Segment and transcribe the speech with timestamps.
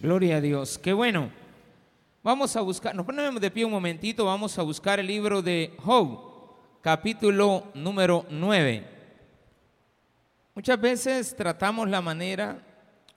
[0.00, 0.78] Gloria a Dios.
[0.78, 1.28] Qué bueno.
[2.22, 5.74] Vamos a buscar, nos ponemos de pie un momentito, vamos a buscar el libro de
[5.80, 6.20] Job,
[6.80, 8.86] capítulo número 9.
[10.54, 12.62] Muchas veces tratamos la manera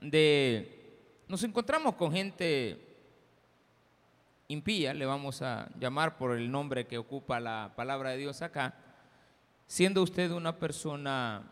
[0.02, 0.97] de,
[1.28, 2.79] nos encontramos con gente
[4.48, 8.74] impía, le vamos a llamar por el nombre que ocupa la palabra de Dios acá,
[9.68, 11.44] siendo usted una persona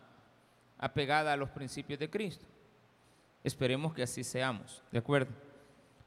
[0.76, 2.46] apegada a los principios de Cristo.
[3.42, 5.32] Esperemos que así seamos, ¿de acuerdo?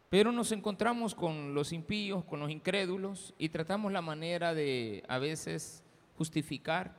[0.09, 5.17] Pero nos encontramos con los impíos, con los incrédulos y tratamos la manera de a
[5.17, 5.83] veces
[6.17, 6.95] justificar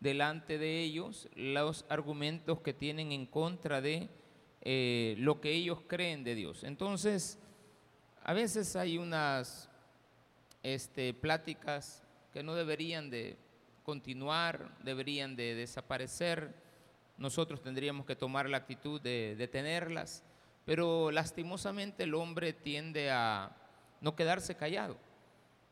[0.00, 4.10] delante de ellos los argumentos que tienen en contra de
[4.60, 6.64] eh, lo que ellos creen de Dios.
[6.64, 7.38] Entonces,
[8.22, 9.70] a veces hay unas
[10.62, 12.02] este, pláticas
[12.32, 13.36] que no deberían de
[13.82, 16.54] continuar, deberían de desaparecer,
[17.16, 20.24] nosotros tendríamos que tomar la actitud de detenerlas,
[20.64, 23.56] pero lastimosamente el hombre tiende a
[24.00, 24.96] no quedarse callado.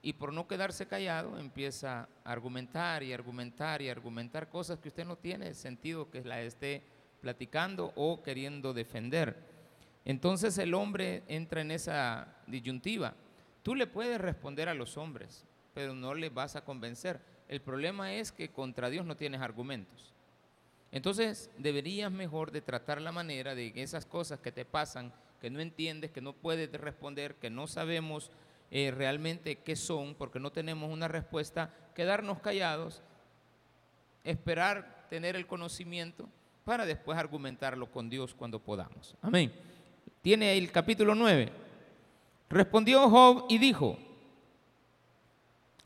[0.02, 5.04] Y por no quedarse callado empieza a argumentar y argumentar y argumentar cosas que usted
[5.04, 6.82] no tiene sentido que la esté
[7.20, 9.36] platicando o queriendo defender.
[10.04, 13.14] Entonces el hombre entra en esa disyuntiva.
[13.62, 17.20] Tú le puedes responder a los hombres, pero no le vas a convencer.
[17.46, 20.14] El problema es que contra Dios no tienes argumentos.
[20.92, 25.60] Entonces deberías mejor de tratar la manera de esas cosas que te pasan, que no
[25.60, 28.30] entiendes, que no puedes responder, que no sabemos
[28.70, 33.02] eh, realmente qué son, porque no tenemos una respuesta, quedarnos callados,
[34.24, 36.28] esperar tener el conocimiento
[36.64, 39.16] para después argumentarlo con Dios cuando podamos.
[39.22, 39.52] Amén.
[40.22, 41.50] Tiene el capítulo 9.
[42.48, 43.96] Respondió Job y dijo,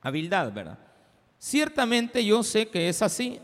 [0.00, 0.78] habilidad, ¿verdad?
[1.38, 3.38] Ciertamente yo sé que es así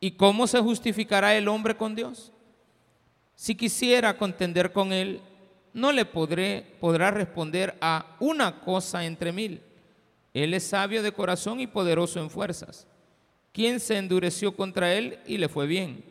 [0.00, 2.32] ¿Y cómo se justificará el hombre con Dios?
[3.34, 5.20] Si quisiera contender con él,
[5.74, 9.62] no le podrá responder a una cosa entre mil.
[10.32, 12.86] Él es sabio de corazón y poderoso en fuerzas.
[13.52, 16.04] ¿Quién se endureció contra él y le fue bien?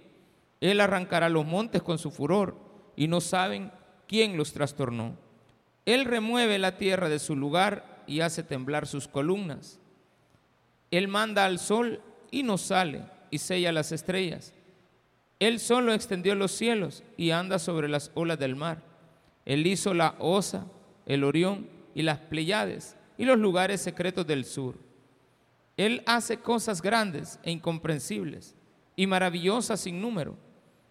[0.61, 2.55] Él arrancará los montes con su furor
[2.95, 3.71] y no saben
[4.07, 5.15] quién los trastornó.
[5.85, 9.79] Él remueve la tierra de su lugar y hace temblar sus columnas.
[10.91, 14.53] Él manda al sol y no sale y sella las estrellas.
[15.39, 18.81] Él solo extendió los cielos y anda sobre las olas del mar.
[19.45, 20.65] Él hizo la Osa,
[21.05, 24.75] el Orión y las Pleiades y los lugares secretos del sur.
[25.77, 28.55] Él hace cosas grandes e incomprensibles
[28.95, 30.35] y maravillosas sin número.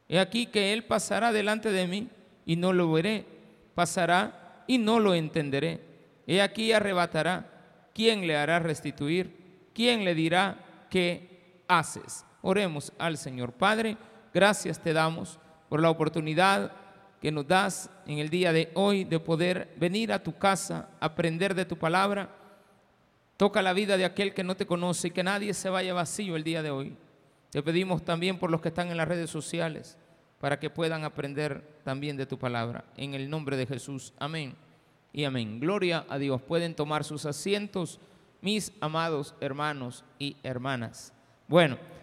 [0.09, 2.09] He aquí que Él pasará delante de mí
[2.47, 3.27] y no lo veré,
[3.75, 5.81] pasará y no lo entenderé.
[6.27, 7.91] He aquí arrebatará.
[7.95, 9.69] ¿Quién le hará restituir?
[9.75, 12.25] ¿Quién le dirá qué haces?
[12.43, 13.53] Oremos al Señor.
[13.53, 13.97] Padre,
[14.33, 15.39] gracias te damos
[15.69, 16.73] por la oportunidad
[17.21, 21.55] que nos das en el día de hoy de poder venir a tu casa, aprender
[21.55, 22.31] de tu palabra.
[23.37, 26.37] Toca la vida de aquel que no te conoce y que nadie se vaya vacío
[26.37, 26.97] el día de hoy.
[27.51, 29.97] Te pedimos también por los que están en las redes sociales
[30.41, 32.85] para que puedan aprender también de tu palabra.
[32.97, 34.13] En el nombre de Jesús.
[34.19, 34.55] Amén
[35.13, 35.59] y amén.
[35.59, 36.41] Gloria a Dios.
[36.43, 37.99] Pueden tomar sus asientos,
[38.41, 41.13] mis amados hermanos y hermanas.
[41.49, 41.98] Bueno.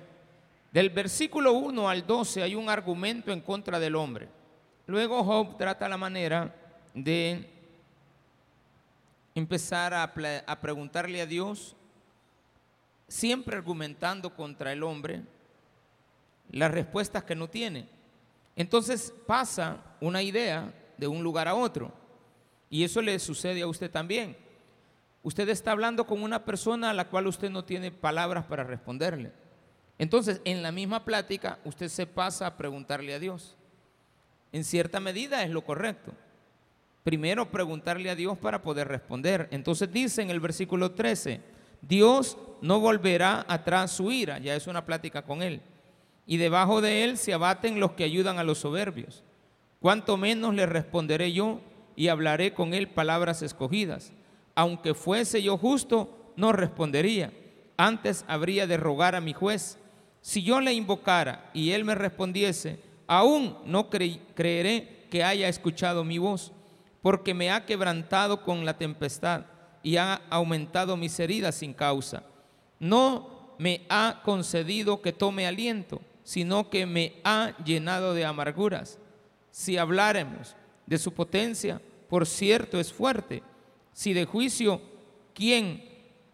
[0.76, 4.28] Del versículo 1 al 12 hay un argumento en contra del hombre.
[4.88, 6.54] Luego Job trata la manera
[6.94, 7.50] de
[9.34, 11.78] empezar a, a, preguntarle a Dios,
[13.08, 15.22] siempre argumentando contra el hombre,
[16.52, 17.88] las respuestas que no tiene.
[18.58, 21.90] Entonces pasa una idea de un lugar a otro.
[22.70, 24.36] Y eso le sucede a usted también.
[25.24, 29.45] Usted está hablando con una persona a la cual usted no tiene palabras para responderle.
[29.98, 33.56] Entonces, en la misma plática, usted se pasa a preguntarle a Dios.
[34.52, 36.12] En cierta medida es lo correcto.
[37.04, 39.48] Primero preguntarle a Dios para poder responder.
[39.52, 41.40] Entonces dice en el versículo 13,
[41.82, 45.62] Dios no volverá atrás su ira, ya es una plática con él.
[46.26, 49.24] Y debajo de él se abaten los que ayudan a los soberbios.
[49.80, 51.62] Cuanto menos le responderé yo
[51.96, 54.12] y hablaré con él palabras escogidas.
[54.56, 57.32] Aunque fuese yo justo, no respondería.
[57.78, 59.78] Antes habría de rogar a mi juez
[60.26, 66.18] si yo le invocara y él me respondiese, aún no creeré que haya escuchado mi
[66.18, 66.52] voz,
[67.04, 69.46] porque me ha quebrantado con la tempestad
[69.84, 72.24] y ha aumentado mis heridas sin causa.
[72.80, 78.98] No me ha concedido que tome aliento, sino que me ha llenado de amarguras.
[79.52, 80.56] Si habláremos
[80.88, 81.80] de su potencia,
[82.10, 83.44] por cierto es fuerte.
[83.94, 84.82] Si de juicio,
[85.36, 85.88] ¿quién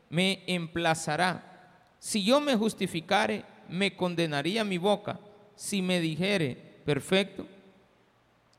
[0.10, 1.98] me emplazará?
[2.00, 5.20] Si yo me justificare, me condenaría mi boca
[5.56, 7.48] si me dijere, perfecto,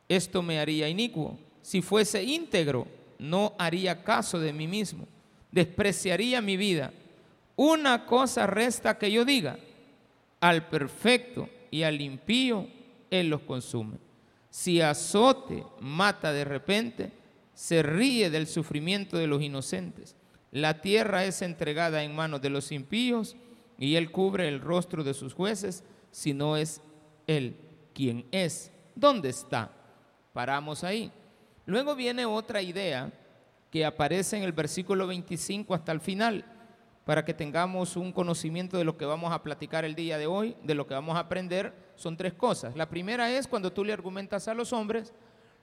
[0.08, 1.38] esto me haría inicuo.
[1.62, 2.86] si fuese íntegro,
[3.18, 5.06] no haría caso de mí mismo,
[5.50, 6.92] despreciaría mi vida.
[7.54, 9.58] Una cosa resta que yo diga,
[10.40, 12.66] al perfecto y al impío,
[13.10, 13.98] Él los consume.
[14.50, 17.12] Si azote mata de repente,
[17.54, 20.16] se ríe del sufrimiento de los inocentes.
[20.50, 23.36] La tierra es entregada en manos de los impíos
[23.78, 26.80] y Él cubre el rostro de sus jueces, si no es
[27.26, 27.56] Él
[27.94, 28.70] quien es.
[28.94, 29.70] ¿Dónde está?
[30.32, 31.10] Paramos ahí.
[31.66, 33.12] Luego viene otra idea
[33.70, 36.44] que aparece en el versículo 25 hasta el final,
[37.04, 40.56] para que tengamos un conocimiento de lo que vamos a platicar el día de hoy,
[40.62, 42.76] de lo que vamos a aprender, son tres cosas.
[42.76, 45.12] La primera es cuando tú le argumentas a los hombres,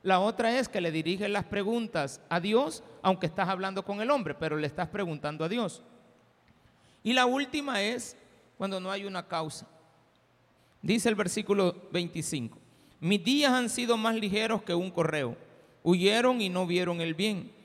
[0.01, 4.09] la otra es que le diriges las preguntas a Dios, aunque estás hablando con el
[4.11, 5.83] hombre, pero le estás preguntando a Dios.
[7.03, 8.15] Y la última es
[8.57, 9.67] cuando no hay una causa.
[10.81, 12.57] Dice el versículo 25,
[12.99, 15.35] mis días han sido más ligeros que un correo,
[15.83, 17.59] huyeron y no vieron el bien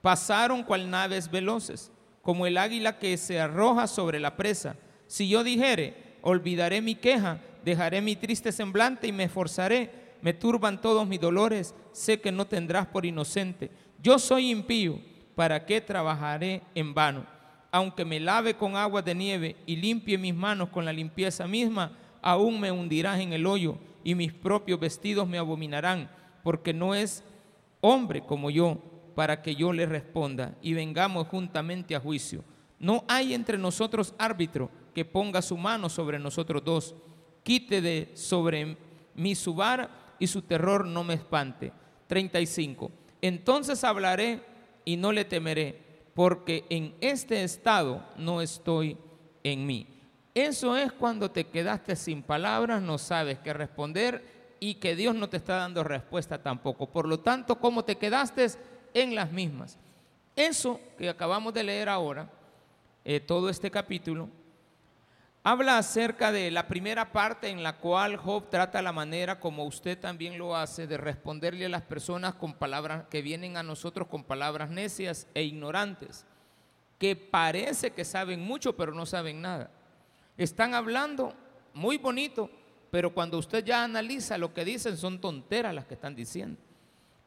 [0.00, 1.92] Pasaron cual naves veloces,
[2.22, 4.76] como el águila que se arroja sobre la presa.
[5.06, 9.90] Si yo dijere, olvidaré mi queja, dejaré mi triste semblante y me esforzaré,
[10.22, 13.70] me turban todos mis dolores, sé que no tendrás por inocente.
[14.02, 14.98] Yo soy impío,
[15.34, 17.26] ¿para qué trabajaré en vano?
[17.72, 21.96] Aunque me lave con agua de nieve y limpie mis manos con la limpieza misma,
[22.20, 26.10] aún me hundirás en el hoyo y mis propios vestidos me abominarán,
[26.42, 27.22] porque no es
[27.80, 28.78] hombre como yo
[29.14, 32.44] para que yo le responda y vengamos juntamente a juicio.
[32.78, 36.94] No hay entre nosotros árbitro que ponga su mano sobre nosotros dos.
[37.42, 38.76] Quite de sobre
[39.14, 41.72] mí su vara y su terror no me espante.
[42.06, 42.90] 35.
[43.20, 44.40] Entonces hablaré
[44.84, 45.89] y no le temeré,
[46.20, 48.98] porque en este estado no estoy
[49.42, 49.86] en mí.
[50.34, 55.30] Eso es cuando te quedaste sin palabras, no sabes qué responder y que Dios no
[55.30, 56.90] te está dando respuesta tampoco.
[56.90, 58.48] Por lo tanto, ¿cómo te quedaste?
[58.92, 59.78] en las mismas.
[60.36, 62.30] Eso que acabamos de leer ahora,
[63.02, 64.28] eh, todo este capítulo,
[65.42, 69.98] habla acerca de la primera parte en la cual Job trata la manera como usted
[69.98, 74.24] también lo hace de responderle a las personas con palabras que vienen a nosotros con
[74.24, 76.26] palabras necias e ignorantes,
[76.98, 79.70] que parece que saben mucho pero no saben nada.
[80.36, 81.34] Están hablando
[81.72, 82.50] muy bonito,
[82.90, 86.60] pero cuando usted ya analiza lo que dicen son tonteras las que están diciendo.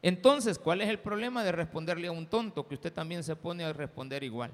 [0.04, 2.68] Entonces, ¿cuál es el problema de responderle a un tonto?
[2.68, 4.52] Que usted también se pone a responder igual.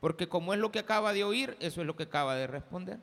[0.00, 2.98] Porque como es lo que acaba de oír, eso es lo que acaba de responder.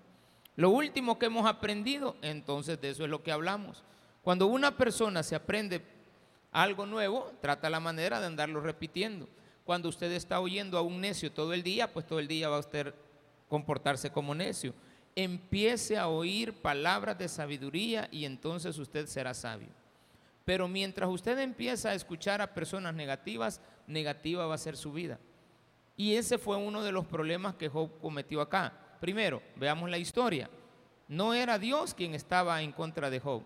[0.56, 3.84] Lo último que hemos aprendido, entonces de eso es lo que hablamos.
[4.22, 5.82] Cuando una persona se aprende
[6.52, 9.28] algo nuevo, trata la manera de andarlo repitiendo.
[9.66, 12.58] Cuando usted está oyendo a un necio todo el día, pues todo el día va
[12.58, 12.94] a usted
[13.50, 14.74] comportarse como necio.
[15.16, 19.70] Empiece a oír palabras de sabiduría y entonces usted será sabio.
[20.46, 25.20] Pero mientras usted empieza a escuchar a personas negativas, negativa va a ser su vida.
[25.98, 28.74] Y ese fue uno de los problemas que Job cometió acá.
[29.00, 30.50] Primero, veamos la historia.
[31.08, 33.44] No era Dios quien estaba en contra de Job.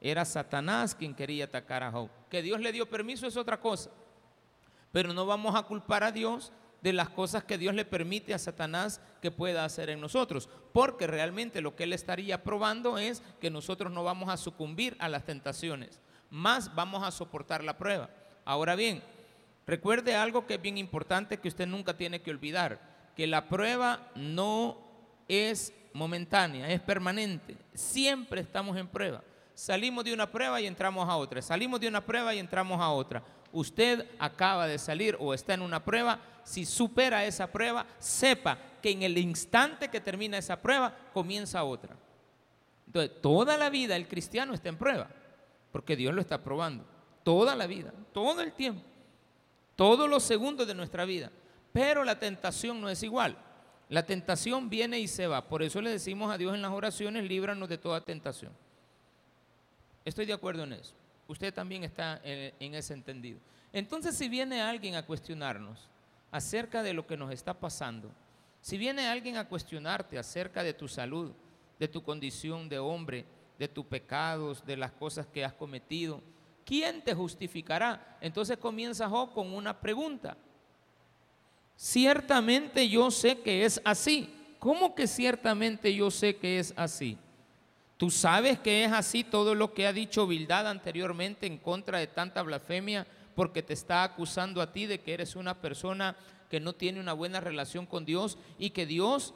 [0.00, 2.10] Era Satanás quien quería atacar a Job.
[2.28, 3.90] Que Dios le dio permiso es otra cosa.
[4.92, 8.38] Pero no vamos a culpar a Dios de las cosas que Dios le permite a
[8.38, 10.48] Satanás que pueda hacer en nosotros.
[10.72, 15.08] Porque realmente lo que él estaría probando es que nosotros no vamos a sucumbir a
[15.08, 16.00] las tentaciones
[16.30, 18.08] más vamos a soportar la prueba.
[18.44, 19.02] Ahora bien,
[19.70, 22.80] recuerde algo que es bien importante que usted nunca tiene que olvidar,
[23.14, 24.78] que la prueba no
[25.28, 27.56] es momentánea, es permanente.
[27.72, 29.22] Siempre estamos en prueba.
[29.54, 31.40] Salimos de una prueba y entramos a otra.
[31.40, 33.22] Salimos de una prueba y entramos a otra.
[33.52, 36.18] Usted acaba de salir o está en una prueba.
[36.42, 41.94] Si supera esa prueba, sepa que en el instante que termina esa prueba, comienza otra.
[42.86, 45.08] Entonces, toda la vida el cristiano está en prueba
[45.70, 46.84] porque Dios lo está probando
[47.22, 48.82] toda la vida, todo el tiempo,
[49.80, 51.32] todos los segundos de nuestra vida.
[51.72, 53.34] Pero la tentación no es igual.
[53.88, 55.48] La tentación viene y se va.
[55.48, 58.52] Por eso le decimos a Dios en las oraciones, líbranos de toda tentación.
[60.04, 60.92] Estoy de acuerdo en eso.
[61.28, 63.40] Usted también está en, en ese entendido.
[63.72, 65.88] Entonces, si viene alguien a cuestionarnos
[66.30, 68.10] acerca de lo que nos está pasando,
[68.60, 71.32] si viene alguien a cuestionarte acerca de tu salud,
[71.78, 73.24] de tu condición de hombre,
[73.58, 76.20] de tus pecados, de las cosas que has cometido.
[76.70, 78.16] ¿Quién te justificará?
[78.20, 80.36] Entonces comienza Job con una pregunta.
[81.74, 84.32] Ciertamente yo sé que es así.
[84.60, 87.18] ¿Cómo que ciertamente yo sé que es así?
[87.96, 92.06] Tú sabes que es así todo lo que ha dicho Bildad anteriormente en contra de
[92.06, 96.14] tanta blasfemia porque te está acusando a ti de que eres una persona
[96.48, 99.34] que no tiene una buena relación con Dios y que Dios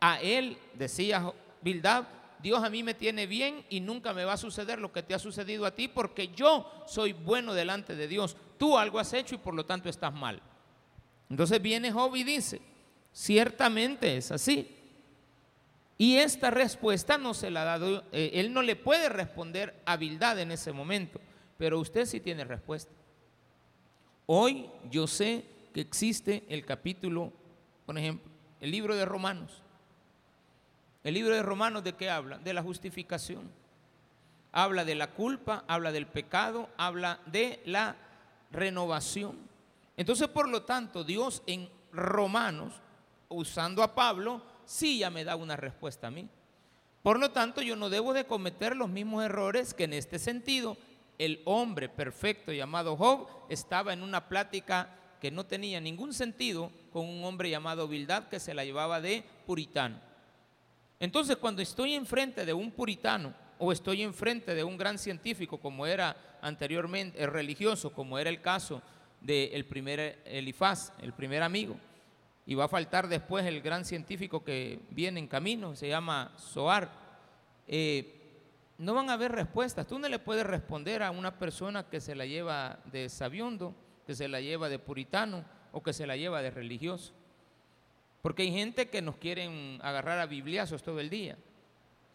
[0.00, 2.06] a él, decía Bildad,
[2.42, 5.14] Dios a mí me tiene bien y nunca me va a suceder lo que te
[5.14, 8.36] ha sucedido a ti porque yo soy bueno delante de Dios.
[8.58, 10.42] Tú algo has hecho y por lo tanto estás mal.
[11.30, 12.60] Entonces viene Job y dice,
[13.12, 14.76] ciertamente es así.
[15.98, 19.94] Y esta respuesta no se la ha dado, eh, él no le puede responder a
[19.94, 21.20] en ese momento,
[21.56, 22.92] pero usted sí tiene respuesta.
[24.26, 27.32] Hoy yo sé que existe el capítulo,
[27.86, 28.30] por ejemplo,
[28.60, 29.61] el libro de Romanos.
[31.04, 32.38] El libro de Romanos de qué habla?
[32.38, 33.50] De la justificación.
[34.52, 37.96] Habla de la culpa, habla del pecado, habla de la
[38.50, 39.36] renovación.
[39.96, 42.74] Entonces, por lo tanto, Dios en Romanos,
[43.28, 46.28] usando a Pablo, sí ya me da una respuesta a mí.
[47.02, 50.76] Por lo tanto, yo no debo de cometer los mismos errores que en este sentido
[51.18, 57.08] el hombre perfecto llamado Job estaba en una plática que no tenía ningún sentido con
[57.08, 60.11] un hombre llamado Bildad que se la llevaba de puritano.
[61.02, 65.84] Entonces, cuando estoy enfrente de un puritano o estoy enfrente de un gran científico como
[65.84, 68.80] era anteriormente, el religioso, como era el caso
[69.20, 71.74] del primer Elifaz, el primer amigo,
[72.46, 76.88] y va a faltar después el gran científico que viene en camino, se llama Soar.
[77.66, 78.20] Eh,
[78.78, 79.88] no van a haber respuestas.
[79.88, 83.74] Tú no le puedes responder a una persona que se la lleva de sabiondo,
[84.06, 87.12] que se la lleva de puritano o que se la lleva de religioso.
[88.22, 91.36] Porque hay gente que nos quieren agarrar a bibliazos todo el día.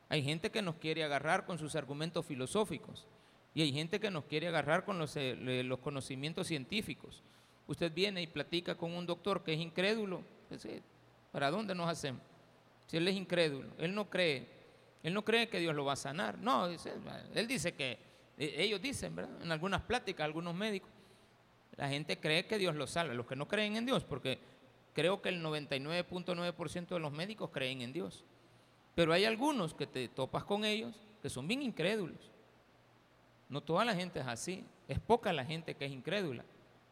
[0.10, 3.06] Hay gente que nos quiere agarrar con sus argumentos filosóficos.
[3.54, 7.24] Y hay gente que nos quiere agarrar con los, eh, conocimientos científicos.
[7.68, 10.24] Usted viene y platica con un doctor que es incrédulo,
[11.34, 12.22] ¿para dónde nos hacemos?
[12.86, 14.48] Si él es incrédulo, él no cree,
[15.04, 16.38] él no cree que Dios lo va a sanar.
[16.38, 17.98] No, él dice que,
[18.38, 19.42] ellos dicen, ¿verdad?
[19.42, 20.92] En algunas pláticas, algunos médicos,
[21.76, 24.40] la gente cree que Dios lo salva, los que no creen en Dios, porque
[24.98, 28.26] creo que el 99.9% de los médicos creen en Dios.
[28.96, 32.32] Pero hay algunos que te topas con ellos que son bien incrédulos.
[33.48, 36.46] No toda la gente es así, es poca la gente que es incrédula.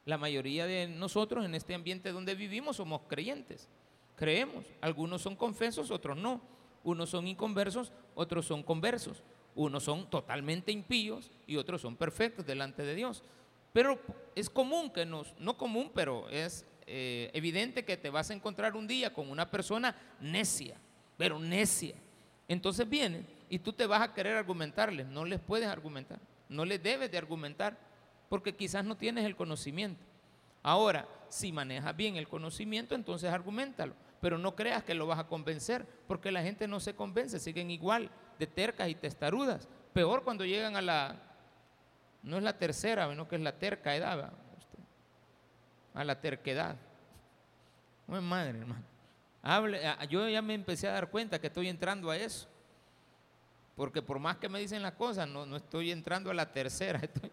[0.05, 3.67] La mayoría de nosotros en este ambiente donde vivimos somos creyentes.
[4.15, 4.65] Creemos.
[4.81, 6.41] Algunos son confesos, otros no.
[6.83, 9.23] Unos son inconversos, otros son conversos.
[9.55, 13.23] Unos son totalmente impíos y otros son perfectos delante de Dios.
[13.73, 13.99] Pero
[14.35, 18.75] es común que nos, no común, pero es eh, evidente que te vas a encontrar
[18.75, 20.77] un día con una persona necia,
[21.17, 21.95] pero necia.
[22.47, 25.07] Entonces vienen y tú te vas a querer argumentarles.
[25.07, 27.77] No les puedes argumentar, no les debes de argumentar
[28.29, 30.03] porque quizás no tienes el conocimiento.
[30.61, 35.27] Ahora, si manejas bien el conocimiento, entonces argumentalo, pero no creas que lo vas a
[35.27, 39.67] convencer, porque la gente no se convence, siguen igual de tercas y testarudas.
[39.93, 41.21] Peor cuando llegan a la,
[42.23, 44.33] no es la tercera, sino que es la terca edad,
[45.95, 46.75] a la terquedad.
[48.07, 48.83] No madre, hermano.
[49.41, 52.47] Hable, yo ya me empecé a dar cuenta que estoy entrando a eso.
[53.75, 56.99] Porque por más que me dicen las cosas, no, no estoy entrando a la tercera,
[57.03, 57.31] estoy,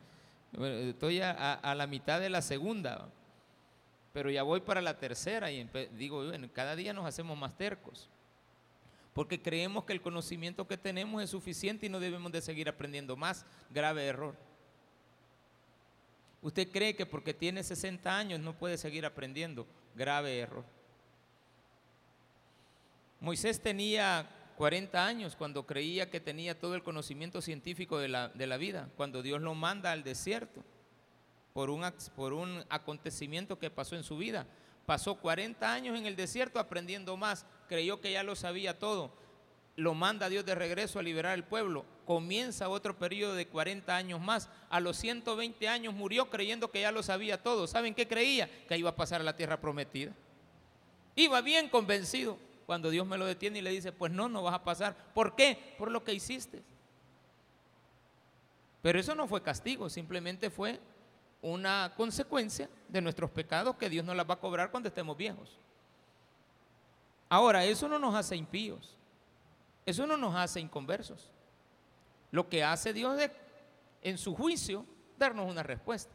[0.88, 3.08] estoy a, la mitad de la segunda,
[4.12, 8.10] pero ya voy para la tercera y digo, bueno, cada día nos hacemos más tercos,
[9.14, 13.16] porque creemos que el conocimiento que tenemos es suficiente y no debemos de seguir aprendiendo
[13.16, 13.44] más.
[13.70, 14.34] Grave error.
[16.42, 19.66] Usted cree que porque tiene 60 años no puede seguir aprendiendo.
[19.94, 20.64] Grave error.
[23.20, 28.48] Moisés tenía 40 años cuando creía que tenía todo el conocimiento científico de la, de
[28.48, 30.64] la vida, cuando Dios lo manda al desierto
[31.52, 31.84] por un,
[32.16, 34.46] por un acontecimiento que pasó en su vida.
[34.86, 39.12] Pasó 40 años en el desierto aprendiendo más, creyó que ya lo sabía todo.
[39.76, 41.84] Lo manda Dios de regreso a liberar al pueblo.
[42.04, 44.48] Comienza otro periodo de 40 años más.
[44.68, 47.66] A los 120 años murió creyendo que ya lo sabía todo.
[47.66, 48.50] ¿Saben qué creía?
[48.66, 50.12] Que iba a pasar a la tierra prometida.
[51.16, 54.54] Iba bien convencido cuando Dios me lo detiene y le dice, pues no, no vas
[54.54, 54.96] a pasar.
[55.14, 55.74] ¿Por qué?
[55.78, 56.62] Por lo que hiciste.
[58.82, 60.80] Pero eso no fue castigo, simplemente fue
[61.40, 65.56] una consecuencia de nuestros pecados que Dios nos las va a cobrar cuando estemos viejos.
[67.28, 68.96] Ahora, eso no nos hace impíos,
[69.84, 71.30] eso no nos hace inconversos.
[72.30, 73.30] Lo que hace Dios es,
[74.02, 74.86] en su juicio,
[75.18, 76.12] darnos una respuesta.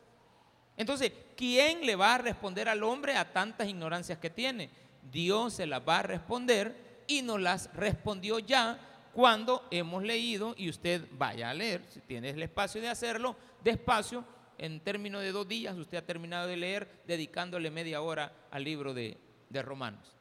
[0.76, 4.70] Entonces, ¿quién le va a responder al hombre a tantas ignorancias que tiene?
[5.12, 8.80] Dios se las va a responder y nos las respondió ya
[9.14, 14.24] cuando hemos leído y usted vaya a leer, si tiene el espacio de hacerlo, despacio,
[14.60, 18.94] en términos de dos días usted ha terminado de leer dedicándole media hora al libro
[18.94, 19.18] de,
[19.50, 20.16] de Romanos.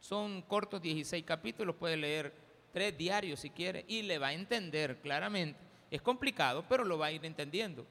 [0.00, 2.34] Son cortos 16 capítulos, puede leer
[2.72, 5.58] tres diarios si quiere y le va a entender claramente.
[5.90, 7.86] Es complicado, pero lo va a ir entendiendo.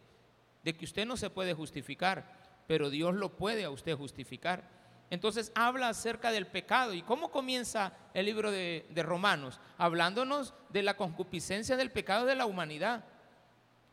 [0.64, 4.64] De que usted no se puede justificar, pero Dios lo puede a usted justificar
[5.10, 6.94] Entonces habla acerca del pecado.
[6.94, 9.60] ¿Y cómo comienza el libro de, de, Romanos?
[9.78, 13.04] Hablándonos de la concupiscencia del pecado de la humanidad.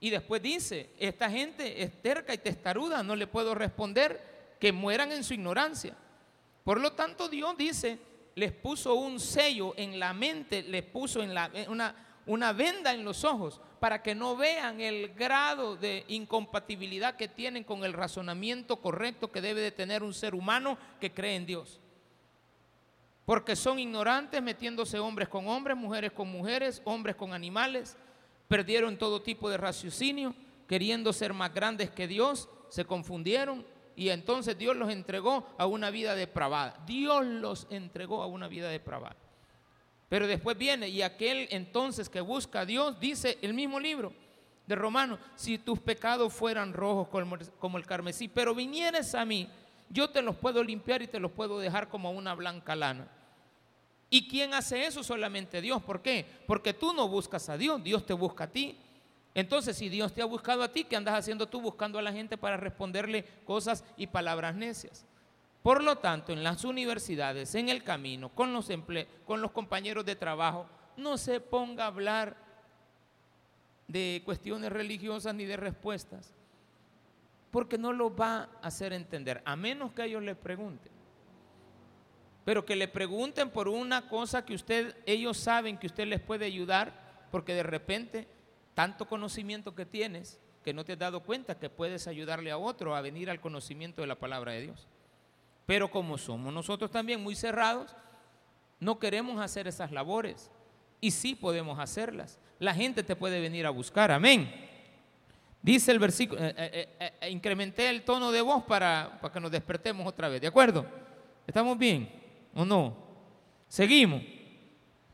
[0.01, 5.11] Y después dice, esta gente es terca y testaruda, no le puedo responder, que mueran
[5.11, 5.97] en su ignorancia.
[6.63, 7.99] Por lo tanto, Dios dice,
[8.39, 13.05] les puso un sello en la mente, les puso en la, una, una venda en
[13.05, 18.77] los ojos para que no vean el grado de incompatibilidad que tienen con el razonamiento
[18.77, 21.81] correcto que debe de tener un ser humano que cree en Dios.
[23.25, 27.97] Porque son ignorantes metiéndose hombres con hombres, mujeres con mujeres, hombres con animales,
[28.47, 30.33] perdieron todo tipo de raciocinio,
[30.69, 33.67] queriendo ser más grandes que Dios, se confundieron
[33.99, 36.81] y entonces Dios los entregó a una vida depravada.
[36.87, 39.17] Dios los entregó a una vida depravada.
[40.09, 44.13] Pero después viene y aquel entonces que busca a Dios, dice el mismo libro
[44.69, 47.09] de Romanos, si tus pecados fueran rojos
[47.59, 49.49] como el carmesí, pero vinieres a mí,
[49.91, 53.09] yo te los puedo limpiar y te los puedo dejar como una blanca lana.
[54.11, 55.03] ¿Y quién hace eso?
[55.03, 55.83] Solamente Dios.
[55.83, 56.25] ¿Por qué?
[56.47, 58.79] Porque tú no buscas a Dios, Dios te busca a ti.
[59.39, 62.13] Entonces, si Dios te ha buscado a ti, ¿qué andas haciendo tú buscando a la
[62.13, 65.07] gente para responderle cosas y palabras necias?
[65.63, 68.69] Por lo tanto, en las universidades, en el camino, con los,
[69.25, 70.67] con los compañeros de trabajo,
[70.97, 72.37] no se ponga a hablar
[73.87, 76.35] de cuestiones religiosas ni de respuestas,
[77.53, 80.91] porque no lo va a hacer entender, a menos que ellos le pregunten.
[82.45, 86.45] Pero que le pregunten por una cosa que usted, ellos saben que usted les puede
[86.45, 88.27] ayudar, porque de repente
[88.79, 92.95] tanto conocimiento que tienes que no te has dado cuenta que puedes ayudarle a otro
[92.95, 94.87] a venir al conocimiento de la palabra de Dios.
[95.67, 97.97] Pero como somos nosotros también muy cerrados,
[98.79, 100.49] no queremos hacer esas labores.
[101.01, 102.39] Y sí podemos hacerlas.
[102.61, 104.13] La gente te puede venir a buscar.
[104.13, 104.49] Amén.
[105.61, 109.51] Dice el versículo, eh, eh, eh, incrementé el tono de voz para, para que nos
[109.51, 110.41] despertemos otra vez.
[110.41, 110.87] ¿De acuerdo?
[111.49, 112.09] ¿Estamos bien
[112.55, 112.97] o no?
[113.67, 114.23] Seguimos.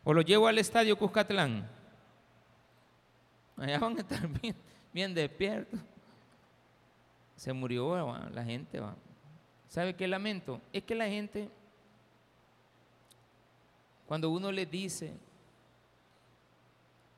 [0.03, 1.74] O lo llevo al estadio Cuscatlán.
[3.57, 4.29] Allá van a estar
[4.93, 5.81] bien, despiertos.
[7.37, 7.97] Se murió
[8.31, 8.81] la gente.
[8.81, 8.95] Va.
[9.69, 10.61] ¿Sabe qué lamento?
[10.73, 11.49] Es que la gente,
[14.07, 15.13] cuando uno le dice,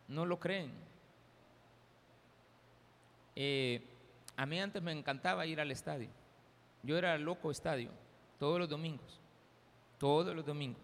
[0.08, 0.72] no lo creen.
[3.34, 3.82] Eh,
[4.36, 6.08] a mí antes me encantaba ir al estadio.
[6.82, 7.90] Yo era loco estadio,
[8.38, 9.20] todos los domingos,
[9.98, 10.82] todos los domingos.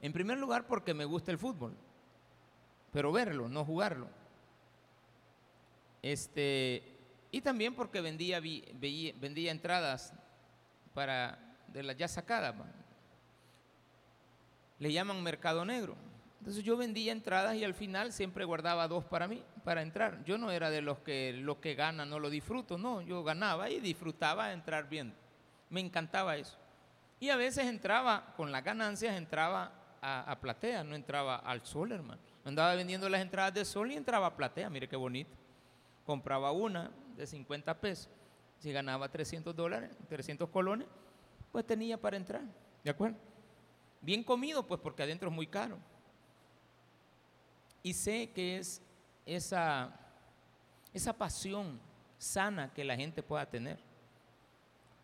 [0.00, 1.76] En primer lugar porque me gusta el fútbol,
[2.94, 4.08] pero verlo, no jugarlo.
[6.00, 6.96] Este,
[7.32, 10.14] y también porque vendía, vendía entradas
[10.94, 12.54] para, de las ya sacadas.
[14.78, 15.96] Le llaman mercado negro.
[16.38, 20.22] Entonces yo vendía entradas y al final siempre guardaba dos para mí, para entrar.
[20.24, 23.70] Yo no era de los que lo que gana no lo disfruto, no, yo ganaba
[23.70, 25.16] y disfrutaba entrar viendo.
[25.68, 26.56] Me encantaba eso.
[27.18, 31.90] Y a veces entraba, con las ganancias entraba a, a, platea, no entraba al sol,
[31.90, 32.33] hermano.
[32.44, 35.34] Andaba vendiendo las entradas de sol y entraba a platea, mire qué bonito.
[36.04, 38.10] Compraba una de 50 pesos
[38.64, 40.88] si ganaba 300 dólares, 300 colones,
[41.52, 42.42] pues tenía para entrar.
[42.82, 43.18] ¿De acuerdo?
[44.00, 45.76] Bien comido, pues porque adentro es muy caro.
[47.82, 48.80] Y sé que es
[49.26, 49.94] esa,
[50.94, 51.78] esa pasión
[52.16, 53.78] sana que la gente pueda tener.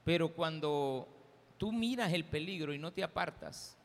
[0.05, 1.07] Pero cuando
[1.59, 3.77] tú miras el peligro y no te apartas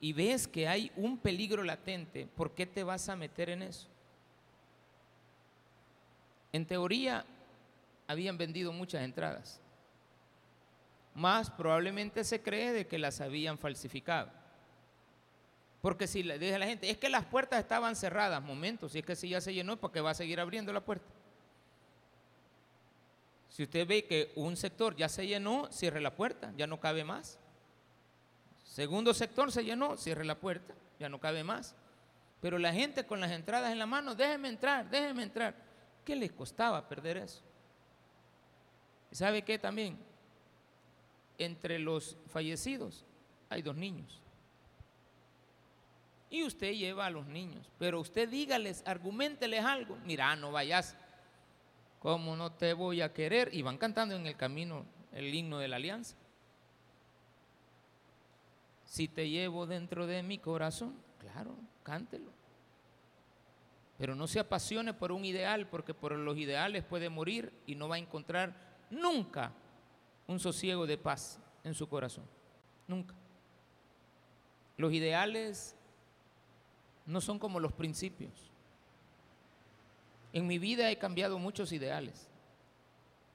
[0.00, 3.86] y ves que hay un peligro latente, ¿por qué te vas a meter en eso?
[6.52, 7.24] En teoría,
[8.08, 9.60] habían vendido muchas entradas.
[11.14, 14.30] Más probablemente se cree de que las habían falsificado.
[15.82, 18.98] Porque si le dice a la gente, es que las puertas estaban cerradas, momento, si
[18.98, 21.06] es que si ya se llenó, ¿por qué va a seguir abriendo la puerta?
[23.48, 27.04] Si usted ve que un sector ya se llenó, cierre la puerta, ya no cabe
[27.04, 27.38] más.
[28.80, 31.76] Segundo sector se llenó, cierre la puerta, ya no cabe más.
[32.40, 35.54] Pero la gente con las entradas en la mano, déjeme entrar, déjeme entrar.
[36.02, 37.42] ¿Qué les costaba perder eso?
[39.12, 39.98] ¿Y sabe qué también?
[41.36, 43.04] Entre los fallecidos
[43.50, 44.22] hay dos niños.
[46.30, 49.98] Y usted lleva a los niños, pero usted dígales, argumenteles algo.
[50.06, 50.96] Mira, no vayas,
[51.98, 53.50] ¿cómo no te voy a querer?
[53.52, 56.16] Y van cantando en el camino el himno de la alianza.
[58.90, 62.32] Si te llevo dentro de mi corazón, claro, cántelo.
[63.96, 67.88] Pero no se apasione por un ideal, porque por los ideales puede morir y no
[67.88, 68.52] va a encontrar
[68.90, 69.52] nunca
[70.26, 72.24] un sosiego de paz en su corazón.
[72.88, 73.14] Nunca.
[74.76, 75.76] Los ideales
[77.06, 78.50] no son como los principios.
[80.32, 82.28] En mi vida he cambiado muchos ideales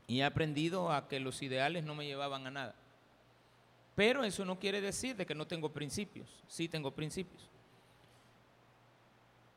[0.06, 2.76] y he aprendido a que los ideales no me llevaban a nada.
[3.96, 6.28] Pero eso no quiere decir de que no tengo principios.
[6.48, 7.50] Sí tengo principios.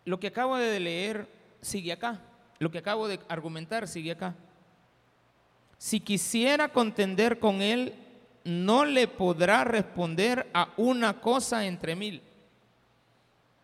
[0.04, 1.28] Lo que acabo de leer
[1.60, 2.20] sigue acá.
[2.60, 4.34] Lo que acabo de argumentar sigue acá.
[5.76, 7.94] Si quisiera contender con él,
[8.44, 12.22] no le podrá responder a una cosa entre mil.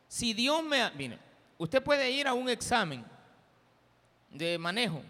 [0.09, 0.91] Si Dios me...
[0.93, 1.19] Mire,
[1.57, 3.05] usted puede ir a un examen
[4.31, 5.03] de manejo.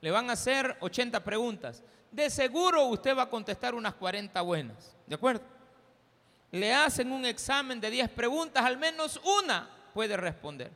[0.00, 1.82] Le van a hacer 80 preguntas.
[2.16, 4.96] De seguro usted va a contestar unas 40 buenas.
[5.06, 5.42] ¿De acuerdo?
[6.50, 10.70] Le hacen un examen de 10 preguntas, al menos una puede responder.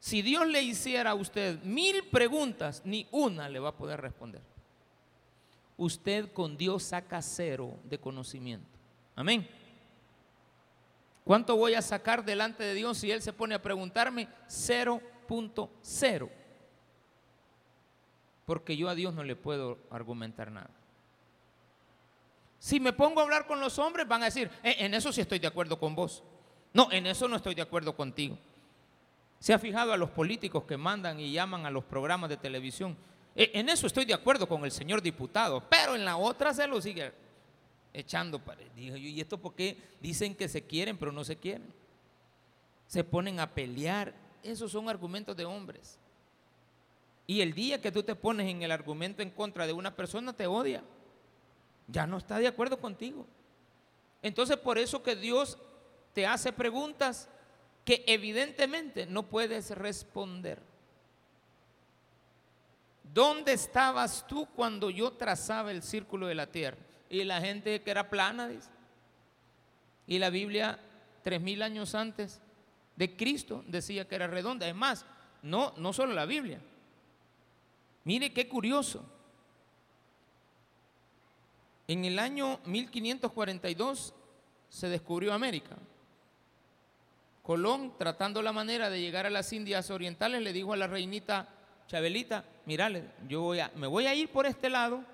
[0.00, 4.42] Si Dios le hiciera a usted mil preguntas, ni una le va a poder responder.
[5.76, 8.66] Usted con Dios saca cero de conocimiento.
[9.14, 9.48] Amén.
[11.22, 14.26] ¿Cuánto voy a sacar delante de Dios si Él se pone a preguntarme?
[14.48, 16.30] 0.0.
[18.44, 20.70] Porque yo a Dios no le puedo argumentar nada.
[22.58, 25.20] Si me pongo a hablar con los hombres, van a decir, eh, en eso sí
[25.20, 26.22] estoy de acuerdo con vos.
[26.72, 28.38] No, en eso no estoy de acuerdo contigo.
[29.38, 32.96] ¿Se ha fijado a los políticos que mandan y llaman a los programas de televisión?
[33.36, 36.66] Eh, en eso estoy de acuerdo con el señor diputado, pero en la otra se
[36.66, 37.12] lo sigue
[37.92, 38.40] echando.
[38.74, 41.72] Dijo yo, ¿y esto por qué dicen que se quieren, pero no se quieren?
[42.86, 44.14] Se ponen a pelear.
[44.42, 45.98] Esos son argumentos de hombres.
[47.26, 50.32] Y el día que tú te pones en el argumento en contra de una persona,
[50.32, 50.82] te odia
[51.86, 53.26] ya no está de acuerdo contigo.
[54.22, 55.58] Entonces por eso que Dios
[56.12, 57.28] te hace preguntas
[57.84, 60.62] que evidentemente no puedes responder.
[63.02, 66.78] ¿Dónde estabas tú cuando yo trazaba el círculo de la tierra?
[67.10, 68.70] Y la gente que era plana, dice.
[70.06, 70.80] Y la Biblia,
[71.22, 72.40] tres mil años antes
[72.96, 74.66] de Cristo, decía que era redonda.
[74.66, 75.04] Es más,
[75.42, 76.60] no, no solo la Biblia.
[78.04, 79.04] Mire qué curioso.
[81.86, 84.14] En el año 1542
[84.68, 85.76] se descubrió América.
[87.42, 91.48] Colón, tratando la manera de llegar a las Indias Orientales, le dijo a la reinita
[91.86, 95.04] Chabelita, mirale, yo voy a, me voy a ir por este lado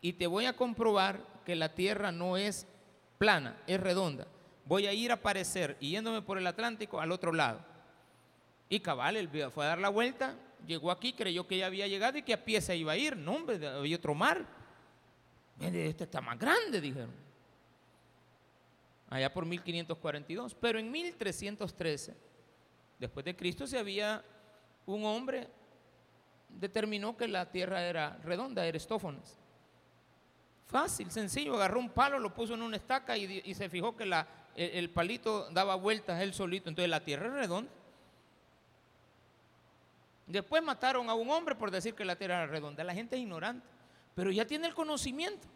[0.00, 2.66] y te voy a comprobar que la tierra no es
[3.18, 4.26] plana, es redonda.
[4.64, 7.60] Voy a ir a aparecer yéndome por el Atlántico al otro lado.
[8.68, 10.34] Y cabal, él fue a dar la vuelta,
[10.66, 13.16] llegó aquí, creyó que ya había llegado y que a pie se iba a ir.
[13.16, 14.46] No, hombre, había otro mar
[15.60, 17.12] este está más grande, dijeron.
[19.08, 20.54] Allá por 1542.
[20.54, 22.14] Pero en 1313,
[22.98, 24.22] después de Cristo, se había
[24.84, 25.48] un hombre,
[26.48, 29.38] determinó que la tierra era redonda, Aristófanes.
[30.66, 34.14] Fácil, sencillo, agarró un palo, lo puso en una estaca y, se fijó que el,
[34.56, 37.70] el, palito daba vueltas él solito, entonces la tierra es redonda.
[40.26, 42.82] Después mataron a un hombre por decir que la tierra era redonda.
[42.84, 43.66] La gente es ignorante
[44.16, 45.46] pero ya tiene el conocimiento.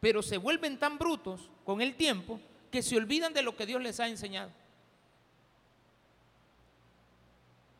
[0.00, 3.82] Pero se vuelven tan brutos con el tiempo que se olvidan de lo que Dios
[3.82, 4.50] les ha enseñado.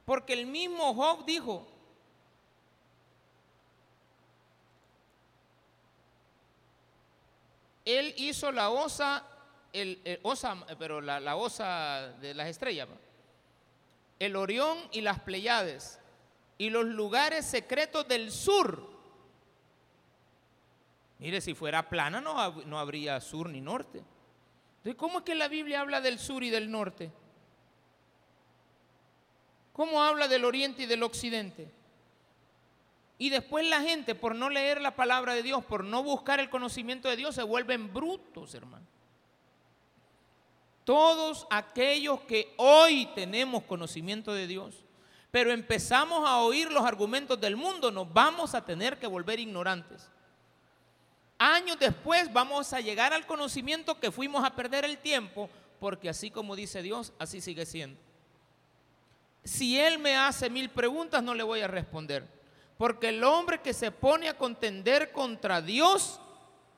[0.05, 1.68] Porque el mismo Job dijo,
[7.85, 9.25] él hizo la osa,
[9.72, 12.88] el, osa pero la, la, osa de las estrellas,
[14.18, 16.02] el Orión y las Pleiades,
[16.59, 18.93] y los lugares secretos del sur
[21.23, 24.03] Mire, si fuera plana no, no habría sur ni norte.
[24.79, 27.12] Entonces, ¿cómo es que la Biblia habla del sur y del norte?
[29.73, 31.71] ¿Cómo habla del oriente y del occidente?
[33.19, 36.51] Y después la gente, por no leer la palabra de Dios, por no buscar el
[36.51, 38.85] conocimiento de Dios, se vuelven brutos, hermano.
[40.83, 44.85] Todos aquellos que hoy tenemos conocimiento de Dios,
[45.33, 50.09] pero empezamos a oír los argumentos del mundo, nos vamos a tener que volver ignorantes
[51.42, 56.31] años después vamos a llegar al conocimiento que fuimos a perder el tiempo, porque así
[56.31, 58.01] como dice Dios, así sigue siendo.
[59.42, 62.25] Si Él me hace mil preguntas, no le voy a responder,
[62.79, 66.21] porque el hombre que se pone a contender contra Dios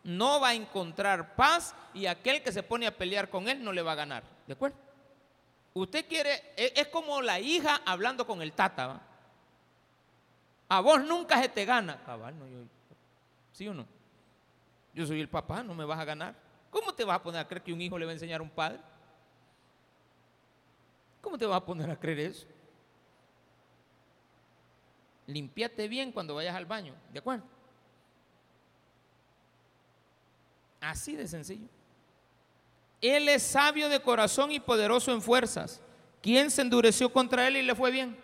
[0.02, 3.72] no va a encontrar paz y aquel que se pone a pelear con Él no
[3.72, 4.24] le va a ganar.
[4.46, 4.76] ¿De acuerdo?
[5.74, 9.00] Usted quiere, e, es como la hija hablando con el tata.
[10.68, 12.02] A vos nunca se te gana.
[12.04, 12.58] Cabal, no, yo,
[13.52, 13.86] ¿Sí o no?
[14.94, 16.34] Yo soy el papá, no me vas a ganar.
[16.70, 18.42] ¿Cómo te vas a poner a creer que un hijo le va a enseñar a
[18.44, 18.80] un padre?
[21.20, 22.46] ¿Cómo te vas a poner a creer eso?
[25.26, 27.44] Limpiate bien cuando vayas al baño, ¿de acuerdo?
[30.80, 31.66] Así de sencillo.
[33.04, 35.82] Él es sabio de corazón y poderoso en fuerzas.
[36.22, 38.16] ¿Quién se endureció contra él y le fue bien?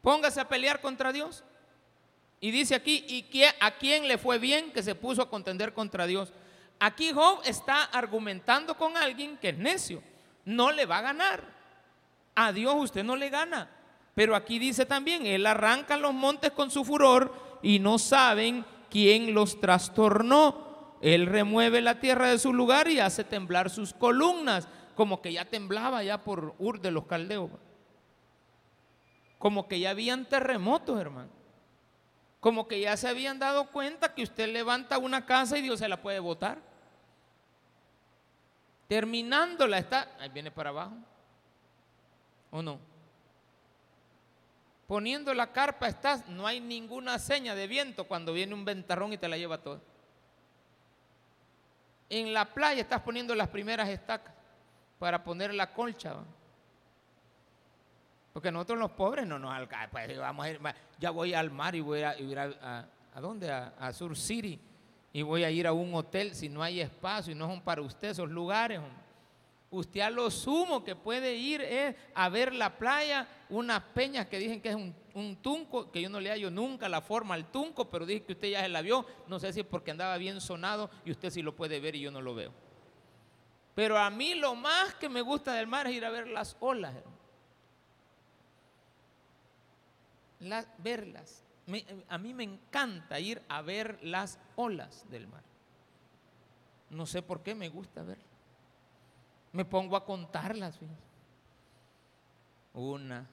[0.00, 1.44] Póngase a pelear contra Dios.
[2.40, 6.06] Y dice aquí, ¿y a quién le fue bien que se puso a contender contra
[6.06, 6.32] Dios?
[6.78, 10.02] Aquí Job está argumentando con alguien que es necio.
[10.46, 11.44] No le va a ganar.
[12.34, 13.68] A Dios usted no le gana.
[14.14, 19.34] Pero aquí dice también, Él arranca los montes con su furor y no saben quién
[19.34, 20.69] los trastornó.
[21.00, 25.46] Él remueve la tierra de su lugar y hace temblar sus columnas, como que ya
[25.46, 27.50] temblaba ya por Ur de los Caldeos.
[29.38, 31.30] Como que ya habían terremotos, hermano.
[32.40, 35.88] Como que ya se habían dado cuenta que usted levanta una casa y Dios se
[35.88, 36.58] la puede botar.
[38.88, 40.96] Terminándola está, ahí viene para abajo.
[42.50, 42.78] ¿O no?
[44.86, 49.18] Poniendo la carpa estás, no hay ninguna seña de viento cuando viene un ventarrón y
[49.18, 49.80] te la lleva toda.
[52.10, 54.34] En la playa estás poniendo las primeras estacas
[54.98, 56.16] para poner la colcha.
[58.32, 59.90] Porque nosotros los pobres no nos alcanza.
[59.90, 60.60] Pues, vamos a ir,
[60.98, 63.50] ya voy al mar y voy a ir a, a, dónde?
[63.50, 64.60] A, Sur City.
[65.12, 67.80] Y voy a ir a un hotel si no hay espacio y no son para
[67.80, 68.80] usted esos lugares.
[69.72, 74.38] Usted a lo sumo que puede ir es a ver la playa, unas peñas que
[74.40, 77.52] dicen que es un, un, tunco, que yo no le hallo nunca la forma al
[77.52, 79.06] tunco, pero dije que usted ya se la vio.
[79.28, 82.00] No sé si es porque andaba bien sonado y usted sí lo puede ver y
[82.00, 82.52] yo no lo veo.
[83.76, 86.56] Pero a mí lo más que me gusta del mar es ir a ver las
[86.58, 86.94] olas.
[90.40, 90.66] Hermano.
[90.78, 91.44] verlas.
[92.08, 95.44] a mí me encanta ir a ver las olas del mar.
[96.90, 98.29] No sé por qué me gusta verlas.
[99.52, 100.78] Me pongo a contarlas.
[102.72, 103.26] Una,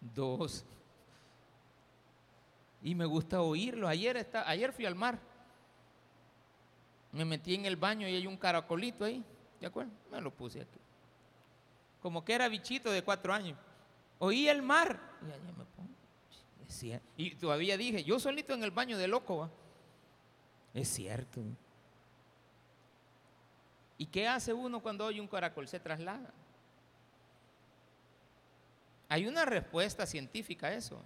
[0.00, 0.64] dos.
[2.82, 3.88] Y me gusta oírlo.
[3.88, 5.18] Ayer, está, ayer fui al mar.
[7.12, 9.24] Me metí en el baño y hay un caracolito ahí.
[9.60, 9.92] ¿De acuerdo?
[10.10, 10.78] Me lo puse aquí.
[12.02, 13.58] Como que era bichito de cuatro años.
[14.18, 15.00] Oí el mar.
[17.16, 19.50] Y, todavía dije, yo solito en el baño de loco.
[20.74, 21.40] Es cierto.
[23.98, 25.68] ¿Y qué hace uno cuando oye un caracol?
[25.68, 26.32] Se traslada.
[29.08, 31.00] Hay una respuesta científica a eso.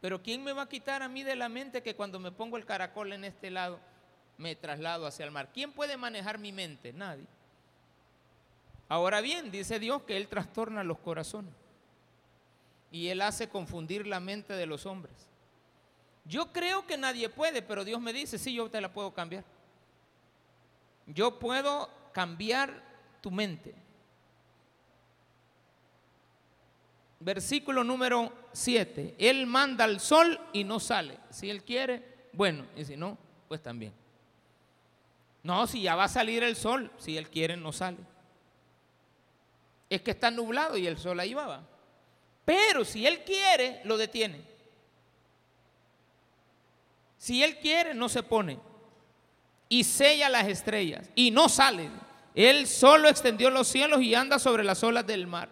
[0.00, 2.56] Pero ¿quién me va a quitar a mí de la mente que cuando me pongo
[2.56, 3.80] el caracol en este lado
[4.36, 5.50] me traslado hacia el mar?
[5.52, 6.92] ¿Quién puede manejar mi mente?
[6.92, 7.26] Nadie.
[8.88, 11.52] Ahora bien, dice Dios que Él trastorna los corazones
[12.90, 15.26] y Él hace confundir la mente de los hombres.
[16.24, 19.44] Yo creo que nadie puede, pero Dios me dice, sí, yo te la puedo cambiar.
[21.08, 22.82] Yo puedo cambiar
[23.20, 23.74] tu mente.
[27.20, 29.16] Versículo número 7.
[29.18, 31.18] Él manda al sol y no sale.
[31.30, 33.18] Si Él quiere, bueno, y si no,
[33.48, 33.92] pues también.
[35.42, 37.98] No, si ya va a salir el sol, si Él quiere, no sale.
[39.88, 41.66] Es que está nublado y el sol ahí va.
[42.44, 44.42] Pero si Él quiere, lo detiene.
[47.16, 48.67] Si Él quiere, no se pone.
[49.68, 51.10] Y sella las estrellas.
[51.14, 51.90] Y no sale.
[52.34, 55.48] Él solo extendió los cielos y anda sobre las olas del mar.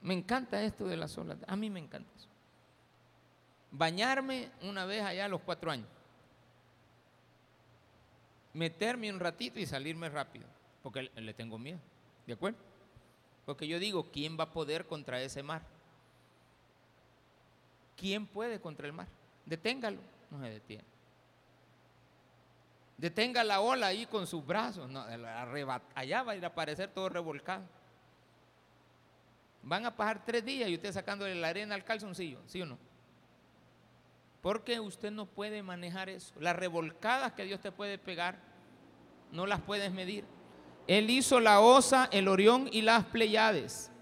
[0.00, 1.38] Me encanta esto de las olas.
[1.46, 2.28] A mí me encanta eso.
[3.70, 5.88] Bañarme una vez allá a los cuatro años.
[8.54, 10.46] Meterme un ratito y salirme rápido.
[10.82, 11.78] Porque le tengo miedo.
[12.26, 12.58] ¿De acuerdo?
[13.44, 15.62] Porque yo digo, ¿quién va a poder contra ese mar?
[17.96, 19.08] ¿Quién puede contra el mar?
[19.44, 20.00] Deténgalo.
[20.30, 20.84] No se detiene.
[22.98, 24.90] Detenga la ola ahí con sus brazos.
[24.90, 25.04] No,
[25.94, 27.62] allá va a ir a aparecer todo revolcado.
[29.62, 32.76] Van a pasar tres días y usted sacándole la arena al calzoncillo, ¿sí o no?
[34.40, 36.34] Porque usted no puede manejar eso.
[36.40, 38.38] Las revolcadas que Dios te puede pegar,
[39.30, 40.24] no las puedes medir.
[40.88, 43.92] Él hizo la Osa, el Orión y las Pleiades.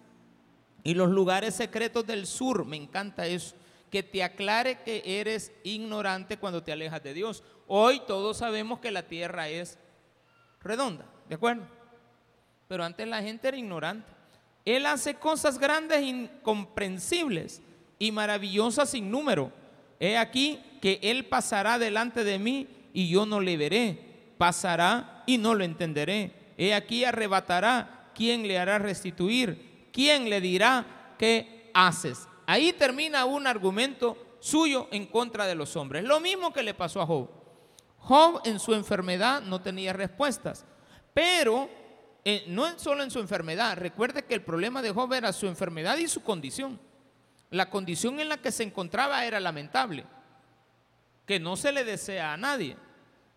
[0.85, 3.57] Y los lugares secretos del sur, me encanta eso.
[3.91, 7.43] Que te aclare que eres ignorante cuando te alejas de Dios.
[7.67, 9.79] Hoy todos sabemos que la tierra es
[10.61, 11.67] redonda, ¿de acuerdo?
[12.69, 14.13] Pero antes la gente era ignorante.
[14.65, 17.63] Él hace cosas grandes, incomprensibles
[17.99, 19.53] y maravillosas sin número.
[20.01, 23.99] He aquí que Él pasará delante de mí y yo no le veré.
[24.37, 29.89] Pasará y no lo entenderé He aquí arrebatará, ¿quién le hará restituir?
[29.93, 32.27] ¿Quién le dirá qué haces?
[32.47, 36.05] Ahí termina un argumento suyo en contra de los hombres.
[36.05, 37.29] Lo mismo que le pasó a Job.
[37.99, 40.65] Job en su enfermedad no tenía respuestas,
[41.13, 41.69] pero
[42.25, 43.77] eh, no solo en su enfermedad.
[43.77, 46.79] Recuerde que el problema de Job era su enfermedad y su condición.
[47.51, 50.05] La condición en la que se encontraba era lamentable,
[51.27, 52.77] que no se le desea a nadie.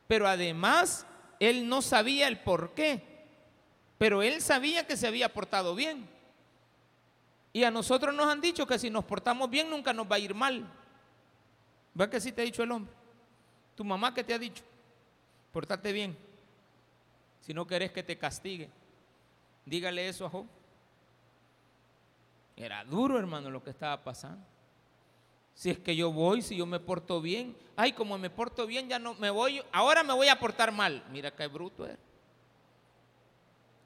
[0.07, 1.05] Pero además,
[1.39, 3.09] él no sabía el por qué
[3.99, 6.09] pero él sabía que se había portado bien.
[7.51, 10.19] Y a nosotros nos han dicho que si nos portamos bien nunca nos va a
[10.19, 10.65] ir mal.
[11.93, 12.93] ¿Ves que sí te ha dicho el hombre?
[13.75, 14.63] Tu mamá que te ha dicho,
[15.51, 16.17] portate bien.
[17.41, 18.69] Si no querés que te castigue,
[19.65, 20.45] dígale eso a Job.
[22.55, 24.45] Era duro, hermano, lo que estaba pasando.
[25.55, 28.87] Si es que yo voy, si yo me porto bien, ay, como me porto bien,
[28.87, 31.03] ya no me voy, ahora me voy a portar mal.
[31.11, 31.97] Mira qué bruto era.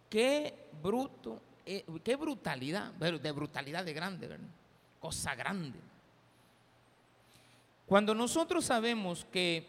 [0.09, 4.37] Qué bruto, eh, qué brutalidad, de brutalidad de grande.
[4.99, 5.79] Cosa grande.
[7.85, 9.67] Cuando nosotros sabemos que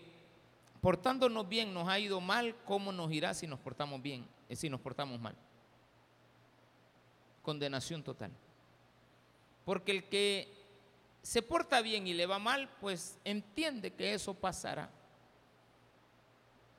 [0.80, 4.68] portándonos bien nos ha ido mal, ¿cómo nos irá si nos portamos bien, eh, si
[4.68, 5.35] nos portamos mal?
[7.42, 8.30] Condenación total.
[9.64, 10.52] Porque el que
[11.22, 14.90] se porta bien y le va mal, pues entiende que eso pasará.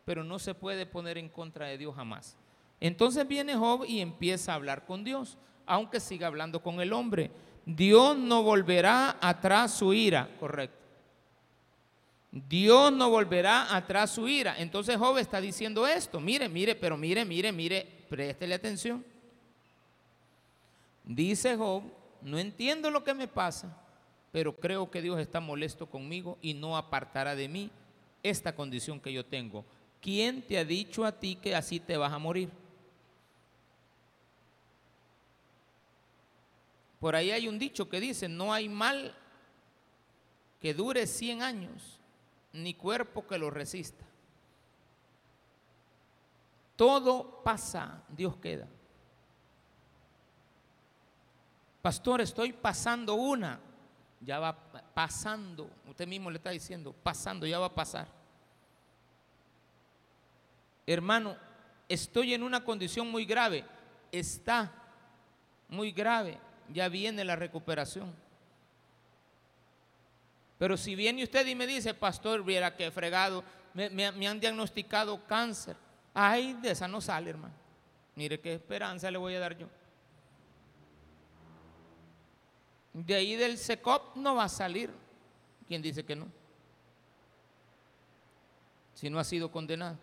[0.05, 2.37] Pero no se puede poner en contra de Dios jamás.
[2.79, 7.31] Entonces viene Job y empieza a hablar con Dios, aunque siga hablando con el hombre.
[7.65, 10.85] Dios no volverá atrás su ira, correcto.
[12.31, 14.55] Dios no volverá atrás su ira.
[14.59, 16.19] Entonces Job está diciendo esto.
[16.19, 19.03] Mire, mire, pero mire, mire, mire, préstele atención.
[21.05, 21.83] Dice Job,
[22.21, 23.77] no entiendo lo que me pasa,
[24.31, 27.71] pero creo que Dios está molesto conmigo y no apartará de mí
[28.21, 29.63] esta condición que yo tengo.
[30.01, 32.49] ¿Quién te ha dicho a ti que así te vas a morir?
[37.05, 39.15] Por ahí hay un dicho que dice, no hay mal
[40.59, 41.99] que dure 100 años,
[42.51, 44.03] ni cuerpo que lo resista.
[46.75, 48.67] Todo pasa, Dios queda.
[51.83, 53.59] Pastor, estoy pasando una.
[54.19, 54.57] Ya va
[54.95, 55.69] pasando.
[55.87, 58.07] Usted mismo le está diciendo, pasando, ya va a pasar.
[60.87, 61.37] Hermano,
[61.87, 63.63] estoy en una condición muy grave.
[64.11, 64.73] Está
[65.69, 66.39] muy grave
[66.73, 68.13] ya viene la recuperación.
[70.57, 75.75] Pero si viene usted y me dice, pastor, viera que fregado, me, han diagnosticado cáncer.
[76.13, 77.53] Ay, de esa no sale, hermano.
[78.15, 79.67] Mire qué esperanza le voy a dar yo.
[82.93, 84.89] De ahí del SECOP no va a salir.
[85.67, 86.27] ¿Quién dice que no?
[88.93, 89.97] Si no ha sido condenado.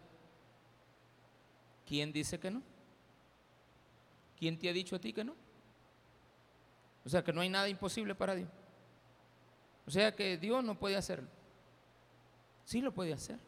[1.86, 2.62] ¿Quién dice que no?
[4.38, 5.34] ¿Quién te ha dicho a ti que no?
[7.04, 8.48] O sea que no hay nada imposible para Dios.
[9.86, 11.28] O sea que Dios no puede hacerlo.
[12.64, 13.38] Sí lo puede hacer.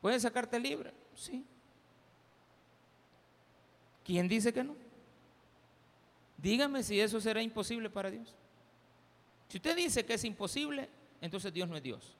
[0.00, 0.92] ¿Puede sacarte libre?
[1.14, 1.44] Sí.
[4.04, 4.76] ¿Quién dice que no?
[6.36, 8.34] Dígame si eso será imposible para Dios.
[9.48, 10.88] Si usted dice que es imposible,
[11.20, 12.16] entonces Dios no es Dios.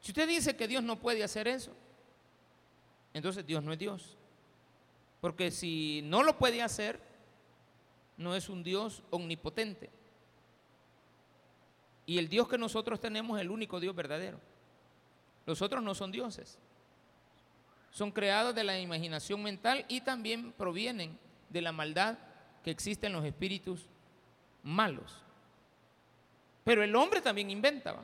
[0.00, 1.72] Si usted dice que Dios no puede hacer eso,
[3.12, 4.16] entonces Dios no es Dios.
[5.20, 7.00] Porque si no lo puede hacer,
[8.16, 9.90] no es un Dios omnipotente.
[12.06, 14.40] Y el Dios que nosotros tenemos es el único Dios verdadero.
[15.46, 16.58] Los otros no son dioses.
[17.90, 22.18] Son creados de la imaginación mental y también provienen de la maldad
[22.64, 23.86] que existe en los espíritus
[24.62, 25.22] malos.
[26.64, 28.02] Pero el hombre también inventaba.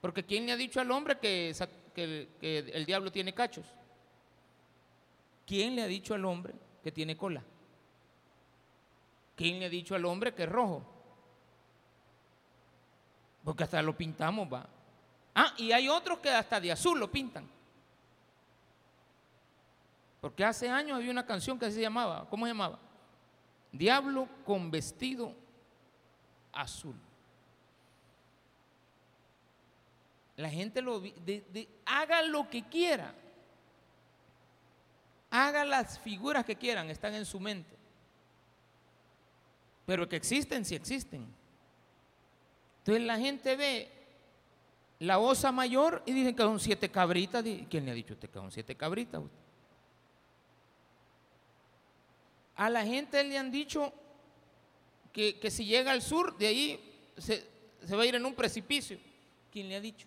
[0.00, 1.54] Porque ¿quién le ha dicho al hombre que,
[1.94, 3.66] que el diablo tiene cachos?
[5.48, 7.42] ¿Quién le ha dicho al hombre que tiene cola?
[9.34, 10.84] ¿Quién le ha dicho al hombre que es rojo?
[13.42, 14.68] Porque hasta lo pintamos, va.
[15.34, 17.48] Ah, y hay otros que hasta de azul lo pintan.
[20.20, 22.78] Porque hace años había una canción que se llamaba, ¿cómo se llamaba?
[23.72, 25.34] Diablo con vestido
[26.52, 26.96] azul.
[30.36, 31.02] La gente lo
[31.86, 33.14] haga lo que quiera.
[35.30, 37.76] Haga las figuras que quieran, están en su mente.
[39.84, 41.26] Pero que existen, sí existen.
[42.78, 43.90] Entonces la gente ve
[45.00, 47.44] la osa mayor y dicen que son siete cabritas.
[47.68, 49.22] ¿Quién le ha dicho usted que son siete cabritas?
[52.56, 53.92] A la gente le han dicho
[55.12, 57.44] que, si llega al sur, de ahí se,
[57.84, 58.98] se va a ir en un precipicio.
[59.52, 60.06] ¿Quién le ha dicho?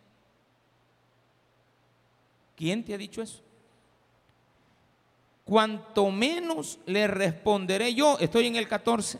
[2.55, 3.41] ¿Quién te ha dicho eso?
[5.51, 9.19] Cuanto menos le responderé yo, estoy en el 14,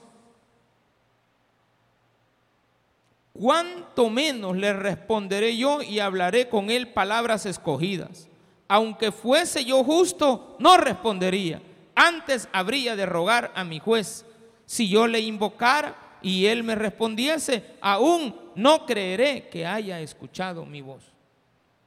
[3.34, 8.30] cuanto menos le responderé yo y hablaré con él palabras escogidas.
[8.70, 11.62] Aunque fuese yo justo, no respondería.
[11.96, 14.26] Antes habría de rogar a mi juez.
[14.66, 20.80] Si yo le invocara y él me respondiese, aún no creeré que haya escuchado mi
[20.80, 21.04] voz.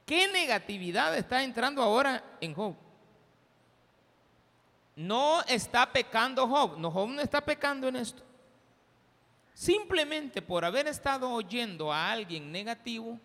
[0.05, 2.84] ¿Qué negatividad está entrando ahora en Job?
[4.95, 6.77] No está pecando Job.
[6.77, 8.23] No, Job no está pecando en esto.
[9.53, 13.19] Simplemente por haber estado oyendo a alguien negativo,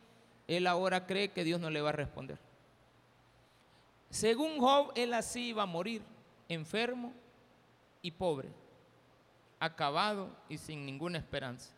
[0.46, 2.38] él ahora cree que Dios no le va a responder.
[4.10, 6.02] Según Job, él así iba a morir,
[6.48, 7.12] enfermo
[8.02, 8.48] y pobre,
[9.58, 11.72] acabado y sin ninguna esperanza.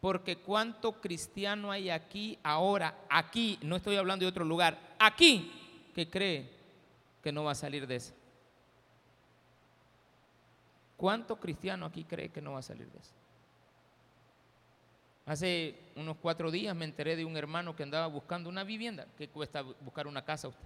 [0.00, 5.52] Porque cuánto cristiano hay aquí, ahora, aquí, no estoy hablando de otro lugar, aquí,
[5.94, 6.50] que cree
[7.22, 8.14] que no va a salir de eso.
[11.02, 13.10] ¿Cuánto cristiano aquí cree que no va a salir de eso?
[15.26, 19.08] Hace unos cuatro días me enteré de un hermano que andaba buscando una vivienda.
[19.18, 20.64] ¿Qué cuesta buscar una casa a usted?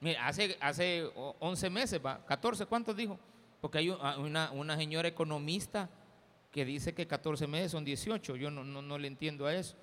[0.00, 2.26] Mira, hace, hace 11 meses, ¿va?
[2.26, 3.20] 14, ¿cuántos dijo?
[3.60, 5.88] Porque hay una, una, señora economista
[6.50, 8.34] que dice que 14 meses son 18.
[8.34, 9.76] Yo no, no, le entiendo a eso.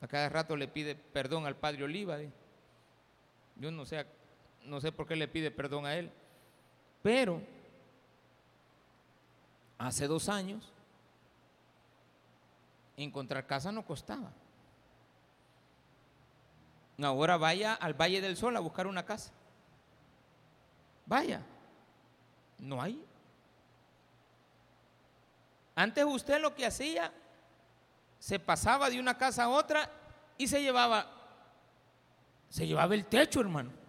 [0.00, 2.16] A cada rato le pide perdón al padre Oliva.
[3.56, 4.06] Yo no sé,
[4.64, 6.10] no sé por qué le pide perdón a él.
[7.04, 7.42] Pero
[9.76, 10.72] hace dos años
[12.96, 14.32] encontrar casa no costaba.
[17.02, 19.32] Ahora vaya al Valle del Sol a buscar una casa.
[21.04, 21.42] Vaya,
[22.58, 23.04] no hay.
[25.74, 27.12] Antes usted lo que hacía,
[28.18, 29.90] se pasaba de una casa a otra
[30.38, 31.06] y se llevaba,
[32.48, 33.83] se llevaba el techo, hermano.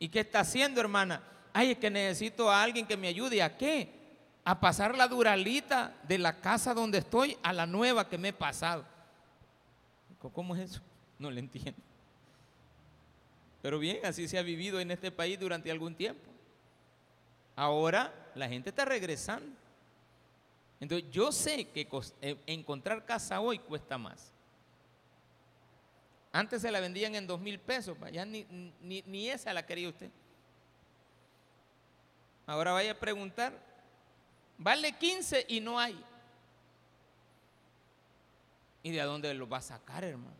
[0.00, 1.22] ¿Y qué está haciendo, hermana?
[1.52, 3.42] Ay, es que necesito a alguien que me ayude.
[3.42, 3.92] ¿A qué?
[4.44, 8.32] A pasar la duralita de la casa donde estoy a la nueva que me he
[8.32, 8.84] pasado.
[10.32, 10.80] ¿Cómo es eso?
[11.18, 11.80] No le entiendo.
[13.60, 16.30] Pero bien, así se ha vivido en este país durante algún tiempo.
[17.54, 19.54] Ahora la gente está regresando.
[20.80, 21.86] Entonces yo sé que
[22.22, 24.32] eh, encontrar casa hoy cuesta más.
[26.32, 28.44] Antes se la vendían en dos mil pesos, ya ni,
[28.80, 30.10] ni esa la quería usted.
[32.46, 33.52] Ahora vaya a preguntar,
[34.58, 36.02] vale 15 y no hay.
[38.82, 40.36] ¿Y de dónde lo va a sacar, hermano?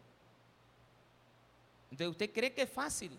[1.90, 3.16] Entonces usted cree que es fácil,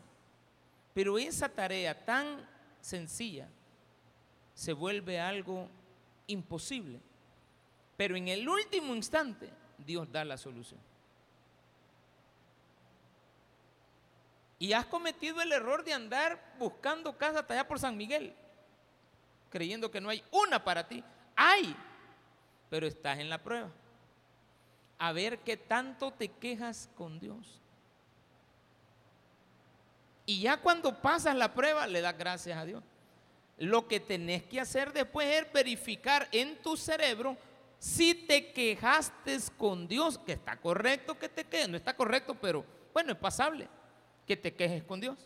[0.94, 2.48] pero esa tarea tan
[2.80, 3.48] sencilla
[4.54, 5.70] se vuelve algo
[6.28, 7.00] imposible.
[7.98, 10.80] Pero en el último instante Dios da la solución.
[14.62, 18.32] Y has cometido el error de andar buscando casa hasta allá por San Miguel,
[19.50, 21.04] creyendo que no hay una para ti.
[21.36, 21.76] Hay,
[22.70, 23.72] pero estás en la prueba
[25.00, 27.60] a ver qué tanto te quejas con Dios.
[30.28, 32.84] Y ya cuando pasas la prueba, le das gracias a Dios.
[33.58, 37.36] Lo que tenés que hacer después es verificar en tu cerebro
[37.80, 42.64] si te quejaste con Dios, que está correcto que te quejes, no está correcto, pero
[42.94, 43.68] bueno, es pasable
[44.32, 45.18] que te quejes con Dios.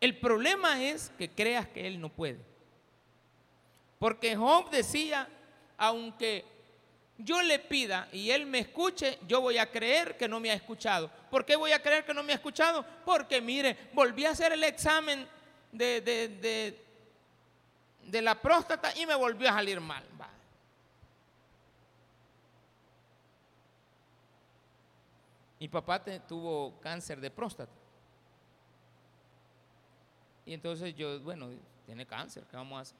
[0.00, 2.38] El problema es que creas que Él no puede.
[3.98, 5.28] Porque Job decía,
[5.76, 6.46] aunque
[7.18, 10.54] yo le pida y él me escuche, yo voy a creer que no me ha
[10.54, 11.10] escuchado.
[11.30, 12.86] ¿Por qué voy a creer que no me ha escuchado?
[13.04, 15.28] Porque mire, volví a hacer el examen
[15.70, 16.74] de, de,
[18.02, 20.04] de, la próstata y me volvió a salir mal.
[25.60, 27.72] Mi papá tuvo cáncer de próstata.
[30.46, 31.50] Y entonces yo, bueno,
[31.84, 32.96] tiene cáncer, ¿qué vamos a hacer?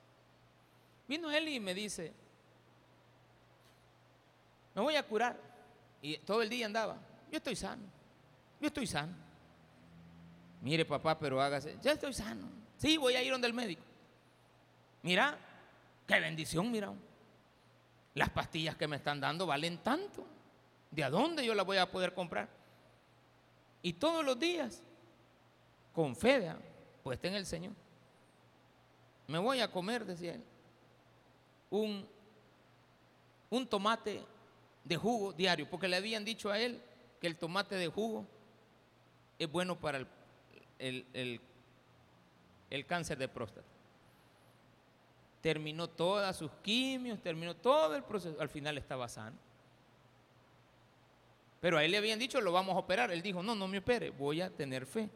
[1.07, 2.13] Vino él y me dice,
[4.75, 5.37] me voy a curar.
[6.03, 6.99] Y todo el día andaba,
[7.31, 7.83] yo estoy sano,
[8.61, 9.15] yo estoy sano.
[10.61, 12.49] Mire papá, pero hágase, ya estoy sano.
[12.77, 13.83] Sí, voy a ir donde el médico.
[15.03, 15.39] Mira,
[16.07, 16.93] qué bendición, mira.
[18.15, 20.27] Las pastillas que me están dando valen tanto.
[20.91, 22.49] ¿De a dónde yo las voy a poder comprar?
[23.82, 24.82] Y todos los días,
[25.93, 26.53] con fe,
[27.03, 27.72] puesta en el Señor.
[29.26, 30.43] Me voy a comer, decía él,
[31.70, 32.07] un,
[33.51, 34.24] un tomate
[34.84, 36.82] de jugo diario, porque le habían dicho a él
[37.20, 38.26] que el tomate de jugo
[39.39, 40.07] es bueno para
[40.78, 41.41] el,
[42.70, 43.66] el, cáncer de próstata.
[45.41, 49.36] Terminó todas sus quimios, terminó todo el proceso, al final estaba sano.
[51.61, 53.11] Pero a él le habían dicho, lo vamos a operar.
[53.11, 55.11] Él dijo, no, no me opere, voy a tener fe.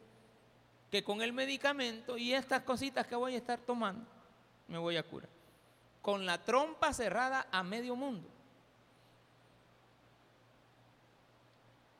[0.91, 4.05] Que con el medicamento y estas cositas que voy a estar tomando,
[4.69, 5.31] me voy a curar.
[6.01, 8.29] Con la trompa cerrada a medio mundo.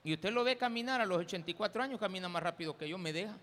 [0.05, 3.13] Y usted lo ve caminar a los 84 años, camina más rápido que yo, me
[3.13, 3.37] deja.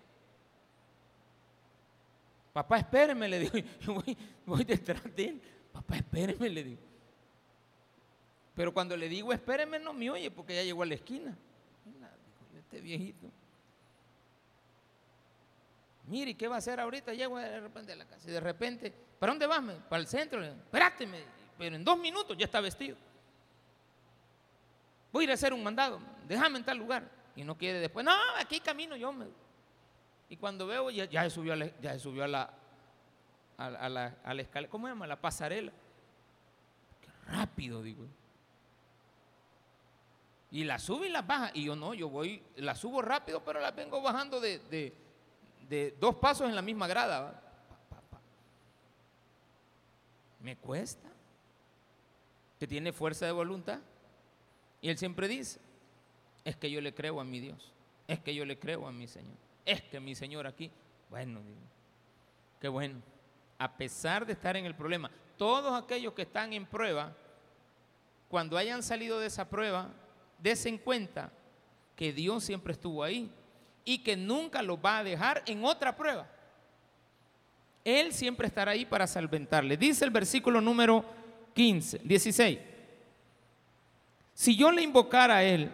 [2.52, 3.54] Papá, espéreme, le digo.
[3.82, 4.04] Yo
[4.45, 5.41] voy, detrás de él.
[5.72, 6.88] Papá, espéreme, le digo.
[8.60, 11.34] Pero cuando le digo espéreme, no me oye porque ya llegó a la esquina.
[12.57, 13.32] Este viejito.
[16.07, 17.14] Mire, ¿qué va a hacer ahorita?
[17.14, 19.64] Llego de repente a la casa y de repente, ¿para dónde vas?
[19.88, 20.43] Para el centro.
[20.43, 21.07] Espérate,
[21.57, 22.97] pero en dos minutos ya está vestido.
[25.14, 27.10] Voy a ir a hacer un mandado, déjame en tal lugar.
[27.38, 29.14] Y no quiere después, no, aquí camino yo.
[30.28, 32.53] Y cuando veo, ya, ya se subió, a la, ya se subió a la,
[33.55, 35.07] a, la, a la escalera, ¿cómo se llama?
[35.07, 35.72] La pasarela.
[36.99, 38.05] Qué rápido, digo.
[40.52, 41.52] Y la sube y la baja.
[41.54, 44.60] Y yo no, yo voy, la subo rápido, pero la vengo bajando de,
[45.70, 47.41] de, dos pasos en la misma grada.
[50.39, 51.08] Me cuesta.
[52.60, 53.80] Que tiene fuerza de voluntad.
[54.82, 55.60] Y él siempre dice,
[56.43, 57.72] es que yo le creo a mi Dios.
[58.08, 59.38] Es que yo le creo a mi Señor.
[59.66, 60.72] Es que mi Señor aquí,
[61.10, 61.60] bueno, digo,
[62.60, 63.02] qué bueno.
[63.60, 67.16] A pesar de estar en el problema, todos aquellos que están en prueba,
[68.30, 69.89] cuando hayan salido de esa prueba,
[70.41, 71.31] desen cuenta
[71.95, 73.29] que Dios siempre estuvo ahí
[73.83, 76.27] y que nunca los va a dejar en otra prueba.
[77.83, 79.77] Él siempre estará ahí para salventarle.
[79.77, 81.03] Dice el versículo número
[81.55, 82.59] 15, 16.
[84.33, 85.71] Si yo le invocara a Él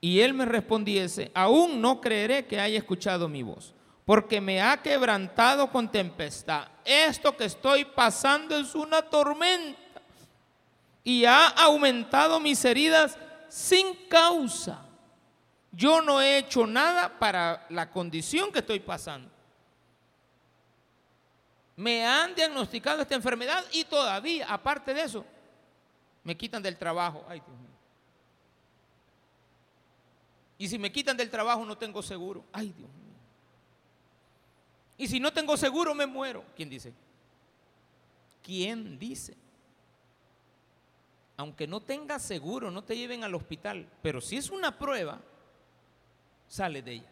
[0.00, 3.74] y Él me respondiese, aún no creeré que haya escuchado mi voz,
[4.04, 6.68] porque me ha quebrantado con tempestad.
[6.84, 9.78] Esto que estoy pasando es una tormenta
[11.04, 13.16] y ha aumentado mis heridas
[13.50, 14.86] sin causa.
[15.72, 19.30] Yo no he hecho nada para la condición que estoy pasando.
[21.76, 25.24] Me han diagnosticado esta enfermedad y todavía, aparte de eso,
[26.24, 27.24] me quitan del trabajo.
[27.28, 27.70] Ay, Dios mío.
[30.58, 32.44] Y si me quitan del trabajo no tengo seguro.
[32.52, 33.14] Ay, Dios mío.
[34.98, 36.44] Y si no tengo seguro me muero.
[36.54, 36.92] ¿Quién dice?
[38.42, 39.34] ¿Quién dice?
[41.40, 45.22] Aunque no tengas seguro, no te lleven al hospital, pero si es una prueba,
[46.46, 47.10] sale de ella.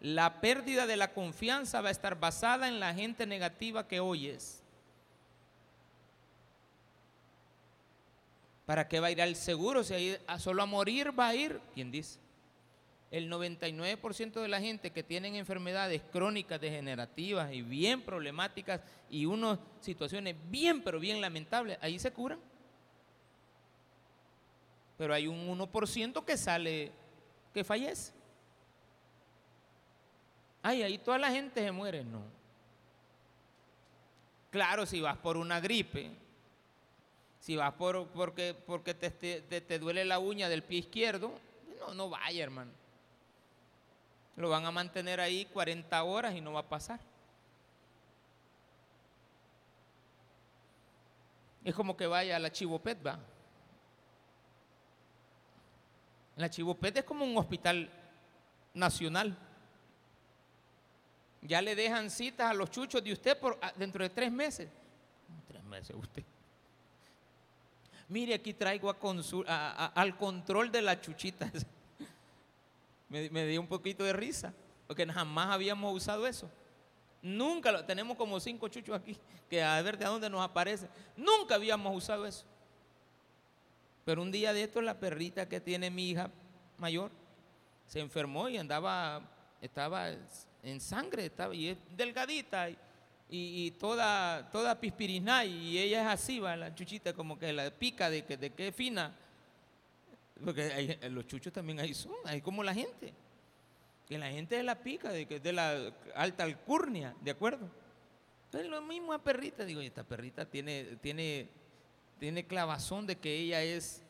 [0.00, 4.62] La pérdida de la confianza va a estar basada en la gente negativa que oyes.
[8.64, 9.84] ¿Para qué va a ir al seguro?
[9.84, 12.18] Si solo a morir va a ir, ¿quién dice?
[13.10, 19.58] El 99% de la gente que tienen enfermedades crónicas, degenerativas y bien problemáticas y unas
[19.82, 22.38] situaciones bien, pero bien lamentables, ahí se curan
[25.00, 26.92] pero hay un 1% que sale,
[27.54, 28.12] que fallece.
[30.62, 32.20] Ay, ahí toda la gente se muere, no.
[34.50, 36.10] Claro, si vas por una gripe,
[37.38, 41.32] si vas por, porque, porque te, te, duele la uña del pie izquierdo,
[41.78, 42.72] no, no vaya, hermano.
[44.36, 47.00] Lo van a mantener ahí 40 horas y no va a pasar.
[51.64, 53.18] Es como que vaya a la chivopet, va.
[56.40, 57.90] La Chivopete es como un hospital
[58.72, 59.36] nacional.
[61.42, 64.68] Ya le dejan citas a los chuchos de usted por, ah, dentro de tres meses.
[65.46, 66.24] Tres meses usted.
[68.08, 68.90] Mire, aquí traigo
[69.46, 71.52] al control de la chuchita.
[73.10, 74.54] me, me dio un poquito de risa,
[74.86, 76.50] porque jamás habíamos usado eso.
[77.20, 79.14] Nunca lo tenemos como cinco chuchos aquí,
[79.50, 80.88] que a ver de dónde nos aparece.
[81.16, 82.46] Nunca habíamos usado eso.
[84.04, 86.30] Pero un día de esto la perrita que tiene mi hija
[86.78, 87.10] mayor
[87.86, 89.20] se enfermó y andaba,
[89.60, 90.10] estaba
[90.62, 92.68] en sangre, estaba y es delgadita
[93.32, 98.10] y, toda, toda pispirina y ella es así, va, la chuchita como que la pica
[98.10, 99.14] de que, de que fina.
[100.44, 103.12] Porque los chuchos también ahí son, ahí como la gente.
[104.08, 107.70] Que la gente es la pica, de de la alta alcurnia, ¿de acuerdo?
[108.46, 111.48] Entonces lo mismo a perrita, digo, esta perrita tiene, tiene
[112.20, 114.02] tiene clavazón de que ella es,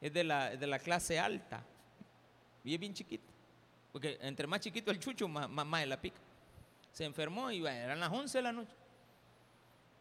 [0.00, 1.64] es de, la, de la clase alta.
[2.64, 3.32] Y es bien chiquita.
[3.92, 6.20] Porque entre más chiquito el chucho, más, más, la pica.
[6.90, 8.74] Se enfermó y eran las 11 de la noche.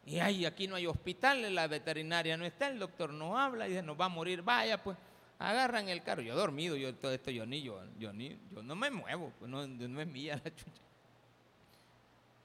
[0.07, 3.71] Y ay, aquí no hay hospital, la veterinaria no está, el doctor no habla y
[3.71, 4.97] dice, nos va a morir, vaya pues,
[5.39, 6.21] agarran el carro.
[6.21, 9.49] Yo dormido, yo todo esto, yo ni, yo, yo ni, yo no me muevo, pues
[9.49, 10.81] no, no es mía la chucha.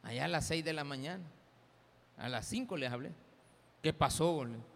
[0.03, 1.25] Allá a las 6 de la mañana,
[2.17, 3.13] a las 5 les hablé.
[3.83, 4.33] ¿Qué pasó?
[4.33, 4.70] Boludo?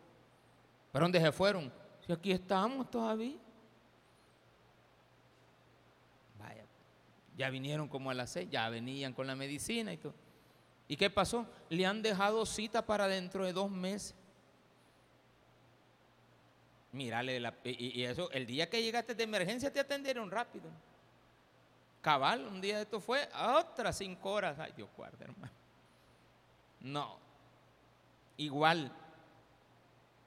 [0.94, 1.72] ¿Para dónde se fueron?
[2.06, 3.36] Si aquí estamos todavía.
[6.38, 6.64] Vaya,
[7.36, 10.14] ya vinieron como a las seis, ya venían con la medicina y todo.
[10.86, 11.48] ¿Y qué pasó?
[11.68, 14.14] Le han dejado cita para dentro de dos meses.
[16.92, 20.70] Mírale, y, y, eso, el día que llegaste de emergencia te atendieron rápido.
[22.02, 24.60] Cabal, un día de esto fue a otras cinco horas.
[24.60, 25.52] Ay, Dios guarde, hermano.
[26.82, 27.18] No.
[28.36, 28.92] Igual,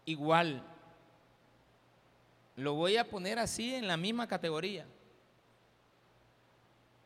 [0.08, 0.64] igual.
[2.56, 4.88] Lo voy a poner así en la misma categoría.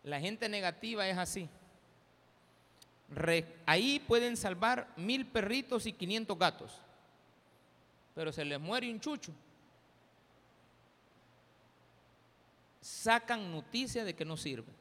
[0.04, 1.50] La gente negativa es así.
[3.66, 6.80] ahí pueden salvar mil perritos y 500 gatos,
[8.16, 9.34] pero se les muere un chucho.
[12.80, 14.72] Sacan noticia de que no sirve.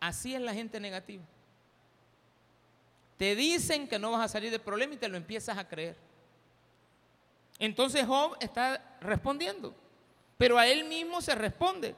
[0.00, 1.24] Así es la gente negativa.
[3.16, 5.96] Te dicen que no vas a salir del problema y te lo empiezas a creer.
[7.58, 9.74] Entonces Job está respondiendo,
[10.36, 11.94] pero a él mismo se responde.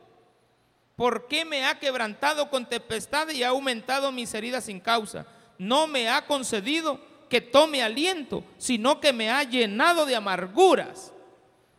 [0.96, 5.26] ¿Por qué me ha quebrantado con tempestad y ha aumentado mis heridas sin causa?
[5.58, 11.12] No me ha concedido que tome aliento, sino que me ha llenado de amarguras.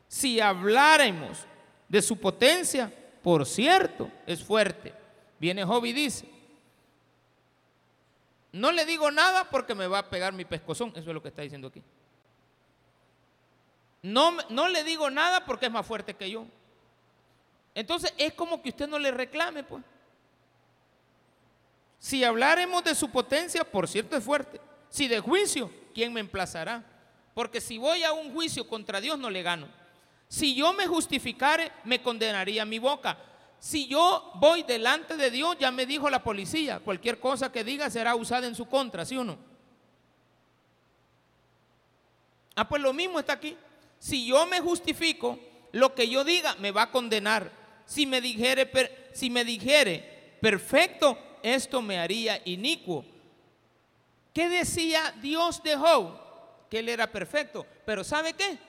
[0.08, 1.46] Si habláramos
[1.88, 4.94] de su potencia, por cierto, es fuerte.
[5.40, 6.28] Viene Job y dice,
[8.56, 10.90] no le digo nada porque me va a pegar mi pescozón.
[10.96, 11.84] Eso es lo que está diciendo aquí.
[14.02, 16.46] No, no le digo nada porque es más fuerte que yo.
[17.74, 19.84] Entonces es como que usted no le reclame, pues.
[22.00, 24.62] Si habláramos de su potencia, por cierto es fuerte.
[24.88, 26.82] Si de juicio, ¿quién me emplazará?
[27.34, 29.68] Porque si voy a un juicio contra Dios, no le gano.
[30.30, 33.18] Si yo me justificare, me condenaría mi boca.
[33.66, 37.90] Si yo voy delante de Dios, ya me dijo la policía, cualquier cosa que diga
[37.90, 39.40] será usada en su contra, ¿sí o no?
[42.56, 43.58] Ah, pues lo mismo está aquí.
[43.98, 45.40] Si yo me justifico,
[45.72, 47.52] lo que yo diga me va a condenar
[47.88, 53.04] si me dijere, si me dijere perfecto, esto me haría inicuo.
[54.32, 56.20] ¿Qué decía Dios de Job?
[56.70, 57.66] Que él era perfecto.
[57.84, 58.60] Pero ¿sabe qué?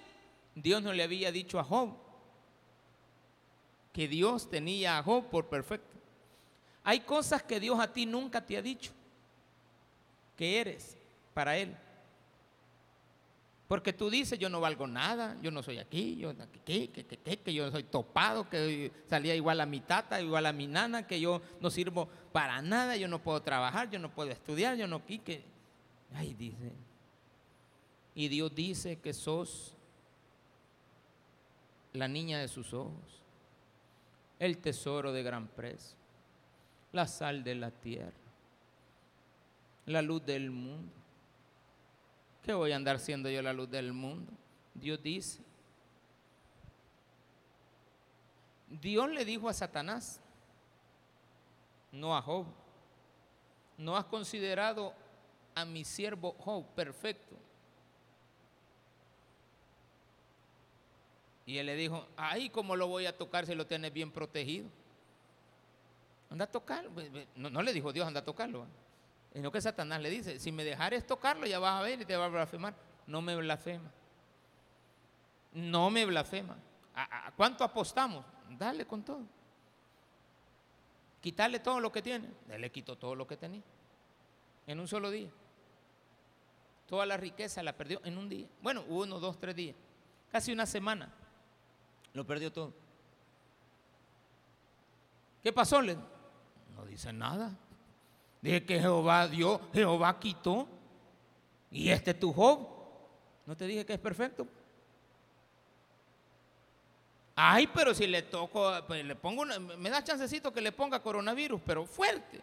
[0.54, 2.05] Dios no le había dicho a Job
[3.96, 5.96] que Dios tenía a Job por perfecto.
[6.84, 8.92] Hay cosas que Dios a ti nunca te ha dicho
[10.36, 10.98] que eres
[11.32, 11.74] para Él.
[13.66, 16.34] Porque tú dices, yo no valgo nada, yo no soy aquí, yo
[16.66, 20.52] que, que, que, que, yo soy topado, que salía igual a mi tata, igual a
[20.52, 24.30] mi nana, que yo no sirvo para nada, yo no puedo trabajar, yo no puedo
[24.30, 25.42] estudiar, yo no que
[26.12, 26.70] Ay, dice.
[28.14, 29.74] Y Dios dice que sos
[31.94, 33.25] la niña de sus ojos,
[34.38, 35.96] el tesoro de gran precio,
[36.92, 38.12] la sal de la tierra,
[39.86, 40.92] la luz del mundo.
[42.42, 44.32] ¿Qué voy a andar siendo yo la luz del mundo?
[44.74, 45.40] Dios dice.
[48.68, 50.20] Dios le dijo a Satanás,
[51.92, 52.46] no a Job,
[53.78, 54.92] no has considerado
[55.54, 57.36] a mi siervo Job perfecto.
[61.46, 64.68] Y él le dijo, ay, ¿cómo lo voy a tocar si lo tienes bien protegido?
[66.28, 66.90] Anda a tocarlo.
[67.36, 68.66] No, le dijo Dios, anda a tocarlo
[69.36, 72.16] sino que Satanás le dice, si me dejares tocarlo ya vas a ver y te
[72.16, 72.74] va a blasfemar.
[73.06, 73.90] No me blasfema.
[75.52, 76.56] No me blasfema.
[76.94, 78.24] ¿A, cuánto apostamos?
[78.48, 79.20] Dale con todo.
[81.20, 82.30] Quitarle todo lo que tiene.
[82.48, 83.60] Él le quitó todo lo que tenía.
[84.66, 85.28] En un solo día.
[86.86, 88.46] Toda la riqueza la perdió en un día.
[88.62, 89.76] Bueno, uno, dos, tres días.
[90.32, 91.12] Casi una semana.
[92.16, 92.72] Lo perdió todo.
[95.42, 95.82] ¿Qué pasó?
[95.82, 97.54] No dice nada.
[98.40, 100.66] Dije que Jehová dio, Jehová quitó.
[101.70, 102.66] Y este es tu Job.
[103.44, 104.46] ¿No te dije que es perfecto?
[107.34, 111.60] Ay, pero si le toco, pues le pongo, me da chancecito que le ponga coronavirus,
[111.66, 112.40] pero fuerte.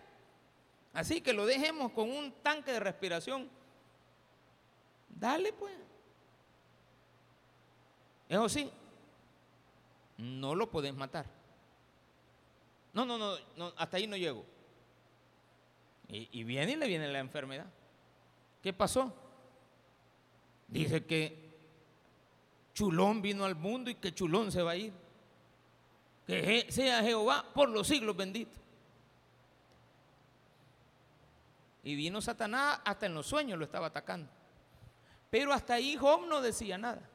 [0.93, 3.49] Así que lo dejemos con un tanque de respiración.
[5.09, 5.74] Dale pues.
[8.30, 8.71] Eso sí,
[10.18, 11.26] no lo puedes matar.
[12.93, 14.45] No, no, no, hasta ahí no llego.
[16.07, 17.66] Y, viene y le viene la enfermedad.
[18.61, 19.11] ¿Qué pasó?
[20.68, 21.51] Dice que
[22.74, 24.93] Chulón vino al mundo y que Chulón se va a ir.
[26.28, 28.59] Que sea Jehová por los siglos bendito.
[31.84, 34.30] Y vino Satanás, hasta en los sueños lo estaba atacando.
[35.32, 37.09] Pero hasta ahí Job no decía nada.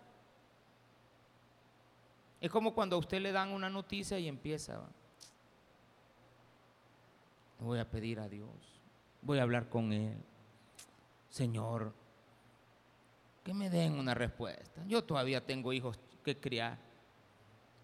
[2.40, 4.80] Es como cuando a usted le dan una noticia y empieza.
[7.58, 8.78] Voy a pedir a Dios
[9.22, 10.16] voy a hablar con él.
[11.30, 11.92] Señor,
[13.44, 14.82] que me den una respuesta.
[14.86, 16.78] Yo todavía tengo hijos que criar.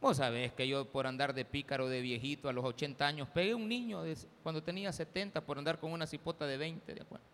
[0.00, 3.54] Vos sabés que yo por andar de pícaro de viejito a los 80 años pegué
[3.54, 4.02] un niño
[4.42, 7.24] cuando tenía 70 por andar con una cipota de 20, ¿de acuerdo?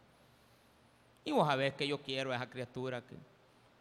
[1.24, 3.16] Y vos sabés que yo quiero a esa criatura que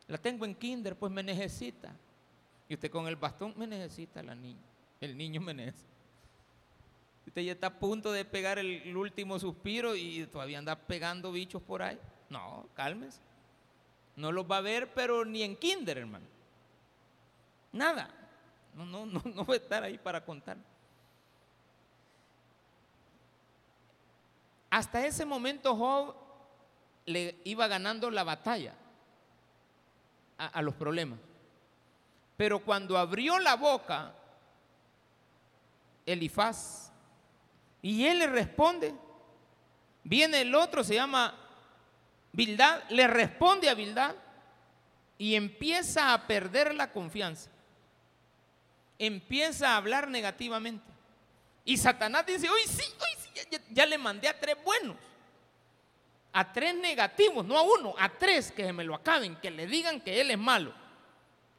[0.08, 1.94] la tengo en kinder, pues me necesita.
[2.70, 4.61] Y usted con el bastón me necesita la niña.
[5.01, 5.89] El niño me necesita.
[7.26, 11.63] Usted ya está a punto de pegar el, último suspiro y todavía anda pegando bichos
[11.63, 11.99] por ahí.
[12.30, 13.22] No, cálmese.
[14.15, 16.26] No los va a ver, pero ni en kinder, hermano.
[17.72, 18.13] Nada.
[18.76, 20.57] No, no, no, no va a estar ahí para contar.
[24.70, 26.15] Hasta ese momento Job
[27.07, 28.76] le iba ganando la batalla
[30.38, 31.20] a los problemas.
[32.40, 34.14] Pero cuando abrió la boca,
[36.06, 36.90] Elifaz,
[37.82, 38.96] y él le responde,
[40.06, 41.38] viene el otro, se llama
[42.32, 44.16] Bildad, le responde a Bildad
[45.18, 47.50] y empieza a perder la confianza.
[48.98, 50.90] Empieza a hablar negativamente.
[51.66, 54.96] Y Satanás dice, hoy sí, hoy sí, ya, le mandé a tres buenos.
[56.32, 59.68] A tres negativos, no a uno, a tres que se me lo acaben, que le
[59.68, 60.74] digan que él es malo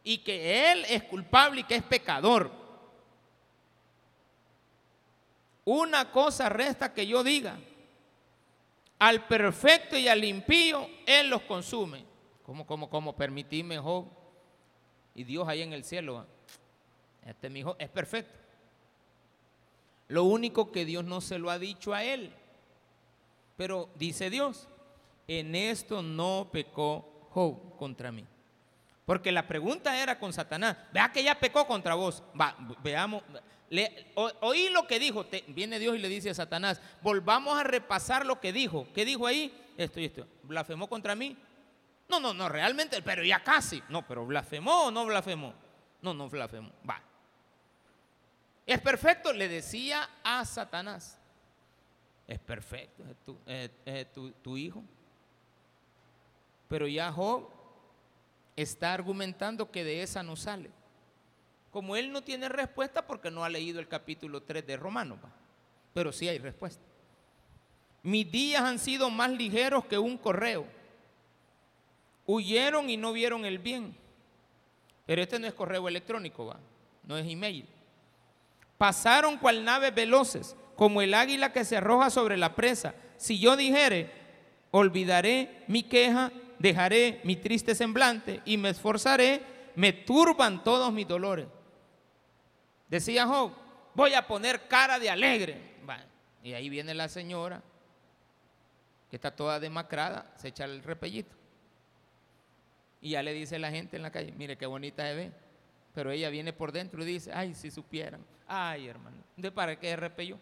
[0.03, 2.51] y que él es culpable y que es pecador.
[5.65, 7.59] Una cosa resta que yo diga,
[9.01, 12.05] al perfecto y al impío, Él los consume.
[12.43, 13.17] ¿Cómo, cómo, cómo?
[13.17, 14.07] Permitíme, Job.
[15.15, 16.27] Y Dios ahí en el cielo,
[17.25, 18.39] este mi hijo es perfecto.
[20.09, 22.35] Lo único que Dios no se lo ha dicho a él.
[23.57, 24.69] Pero dice Dios,
[25.29, 28.27] en esto no pecó Job contra mí.
[29.11, 32.23] Porque la pregunta era con Satanás, vea que ya pecó contra vos.
[32.41, 33.25] Va, veamos,
[34.41, 38.39] oí lo que dijo, viene Dios y le dice a Satanás, volvamos a repasar lo
[38.39, 38.87] que dijo.
[38.95, 39.53] ¿Qué dijo ahí?
[39.77, 40.29] Esto y esto.
[40.45, 41.37] ¿Blasfemó contra mí?
[42.09, 43.83] No, no, no, realmente, pero ya casi.
[43.89, 45.55] No, pero ¿blasfemó o no blasfemó?
[46.03, 46.71] No, no blasfemó.
[46.89, 47.03] Va.
[48.65, 51.19] Es perfecto, le decía a Satanás.
[52.29, 54.85] Es perfecto, es tu, es, tu hijo.
[56.69, 57.60] Pero ya Job
[58.63, 60.71] está argumentando que de esa no sale.
[61.71, 65.19] Como él no tiene respuesta porque no ha leído el capítulo 3 de Romanos,
[65.95, 66.83] pero sí hay respuesta.
[68.03, 70.67] Mis días han sido más ligeros que un correo.
[72.27, 73.95] Huyeron y no vieron el bien.
[75.07, 76.59] Pero este no es correo electrónico, ¿va?
[77.11, 77.67] no es email.
[78.79, 82.95] Pasaron cual naves veloces, como el águila que se arroja sobre la presa.
[83.17, 84.11] Si yo dijere,
[84.71, 86.31] olvidaré mi queja,
[86.61, 89.43] dejaré mi triste semblante y me esforzaré,
[89.75, 91.47] me turban todos mis dolores.
[92.89, 93.53] Decía Job,
[93.95, 95.59] voy a poner cara de alegre.
[96.43, 97.63] y ahí viene la señora,
[99.11, 101.35] que está toda demacrada, se echa el repellito.
[103.01, 105.33] Y ya le dice la gente en la calle, mire qué bonita se ve.
[105.95, 108.25] Pero ella viene por dentro y dice, ay, si supieran.
[108.47, 110.39] Ay, hermano, ¿de para qué repelló?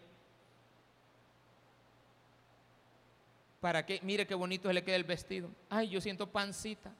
[3.68, 4.00] ¿Para qué?
[4.02, 5.50] Mire qué bonito se le queda el vestido.
[5.68, 6.90] Ay, yo siento pancita.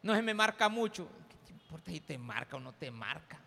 [0.00, 1.06] No se me marca mucho.
[1.28, 3.38] ¿Qué te importa si te marca o no te marca?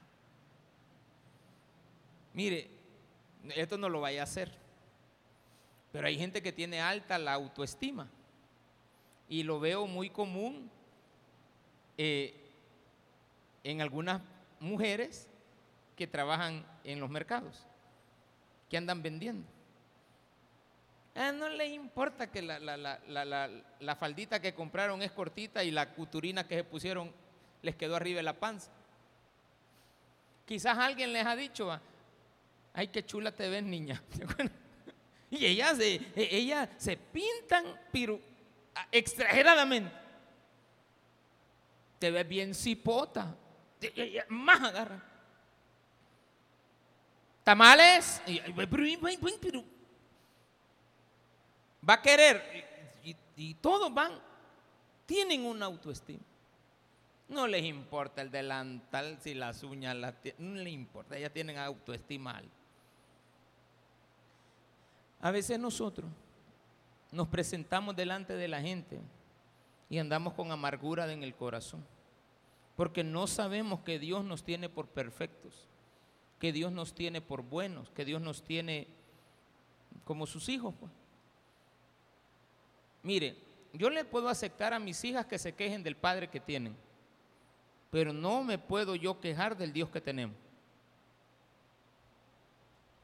[2.35, 2.69] Mire,
[3.55, 4.55] esto no lo vaya a hacer.
[5.91, 8.07] Pero hay gente que tiene alta la autoestima.
[9.27, 10.69] Y lo veo muy común
[11.97, 12.31] eh,
[13.63, 14.21] en algunas
[14.59, 15.27] mujeres
[15.95, 17.66] que trabajan en los mercados,
[18.69, 19.47] que andan vendiendo.
[21.33, 23.49] No les importa que la, la, la,
[23.79, 27.11] la, faldita que compraron es cortita y la cuturina que se pusieron
[27.63, 28.69] les quedó arriba de la panza.
[30.45, 31.81] Quizás alguien les ha dicho, ah,
[32.73, 34.01] ay, qué chula te ves, niña.
[35.31, 38.21] y ellas se, e, ellas se pintan pero,
[38.75, 39.91] ah, exageradamente.
[41.97, 43.35] Te ves bien cipota.
[44.29, 45.03] Más agarra.
[47.47, 48.21] Tamales.
[48.25, 49.63] Pero,
[51.87, 52.43] va a querer,
[53.37, 54.11] y, todos van,
[55.05, 56.19] tienen una autoestima.
[57.29, 62.41] No les importa el delantal, si las uñas, las no les importa, ellas tienen autoestima
[65.21, 66.11] A veces nosotros
[67.13, 68.99] nos presentamos delante de la gente
[69.89, 71.85] y andamos con amargura en el corazón,
[72.75, 75.69] porque no sabemos que Dios nos tiene por perfectos,
[76.39, 78.87] que Dios nos tiene por buenos, que Dios nos tiene
[80.03, 80.73] como sus hijos.
[80.79, 80.91] Pues.
[83.03, 83.37] Mire,
[83.73, 86.75] yo le puedo aceptar a mis hijas que se quejen del padre que tienen,
[87.89, 90.35] pero no me puedo yo quejar del Dios que tenemos.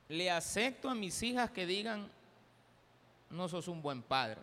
[0.09, 2.09] Le acepto a mis hijas que digan,
[3.29, 4.41] no sos un buen padre.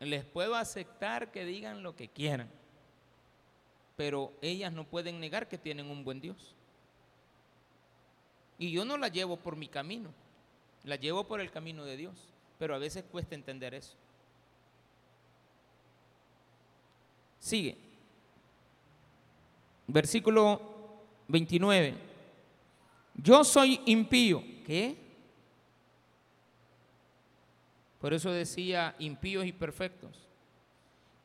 [0.00, 2.50] Les puedo aceptar que digan lo que quieran,
[3.96, 6.54] pero ellas no pueden negar que tienen un buen Dios.
[8.58, 10.10] Y yo no la llevo por mi camino,
[10.84, 12.14] la llevo por el camino de Dios,
[12.58, 13.94] pero a veces cuesta entender eso.
[17.38, 17.76] Sigue.
[19.86, 20.60] Versículo
[21.28, 21.94] 29.
[23.14, 24.42] Yo soy impío.
[24.64, 24.96] ¿Qué?
[28.00, 30.26] Por eso decía impíos y perfectos.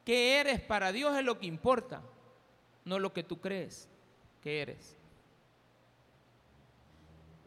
[0.05, 2.01] ¿Qué eres para Dios es lo que importa,
[2.85, 3.87] no lo que tú crees
[4.41, 4.97] que eres.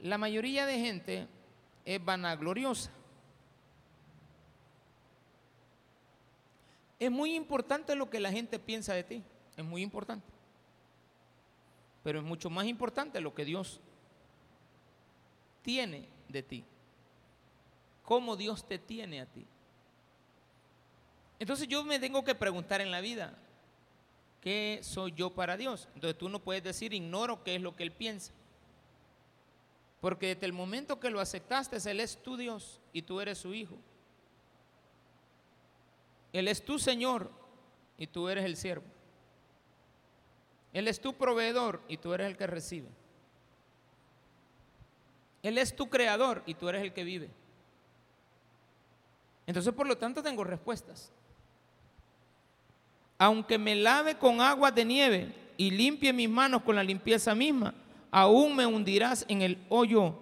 [0.01, 1.29] La mayoría de gente
[1.85, 2.91] es vanagloriosa.
[6.99, 9.23] Es muy importante lo que la gente piensa de ti,
[9.57, 10.27] es muy importante.
[12.03, 13.81] Pero es mucho más importante lo que Dios
[15.63, 16.65] tiene de ti.
[18.03, 19.47] Cómo Dios te tiene a ti.
[21.39, 23.37] Entonces yo me tengo que preguntar en la vida,
[24.41, 25.89] ¿qué soy yo para Dios?
[25.95, 28.33] Entonces tú no puedes decir, ignoro qué es lo que Él piensa.
[30.05, 33.55] Porque desde el momento que lo aceptaste, Él es tu Dios y tú eres su
[33.55, 33.75] hijo.
[36.31, 37.31] Él es tu Señor
[37.97, 38.85] y tú eres el siervo.
[40.75, 42.89] Él es tu proveedor y tú eres el que recibe.
[45.43, 47.31] Él es tu creador y tú eres el que vive.
[49.47, 51.11] Entonces, por lo tanto, tengo respuestas.
[53.17, 57.73] Aunque me lave con agua de nieve y limpie mis manos con la limpieza misma,
[58.15, 60.15] aún me hundirás en el hoyo.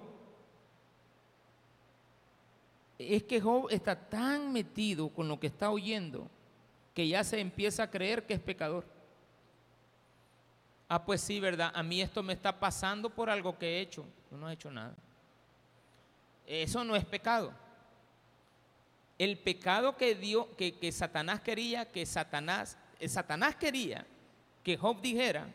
[2.99, 6.27] Es que Job está tan metido con lo que está oyendo
[6.95, 8.87] que ya se empieza a creer que es pecador.
[10.89, 11.71] Ah, pues sí, ¿verdad?
[11.75, 14.07] A mí esto me está pasando por algo que he hecho.
[14.31, 14.95] Yo no he hecho nada.
[16.47, 17.53] Eso no es pecado.
[19.19, 24.07] El pecado que, dio, que, que Satanás quería, que Satanás, eh, Satanás quería
[24.63, 25.47] que Job dijera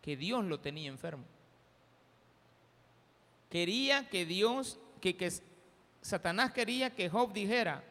[0.00, 1.24] que Dios lo tenía enfermo.
[3.52, 5.30] Quería que Dios, que,
[6.00, 7.84] Satanás quería que Job dijera,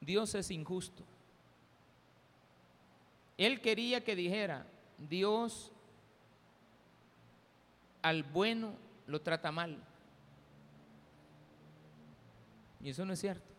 [0.00, 1.04] Dios es injusto.
[3.36, 4.66] Él quería que dijera,
[5.08, 5.70] Dios
[8.02, 8.74] al bueno
[9.06, 9.80] lo trata mal.
[12.80, 13.54] Y eso no es cierto.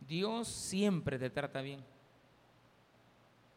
[0.00, 1.91] Dios siempre te trata bien.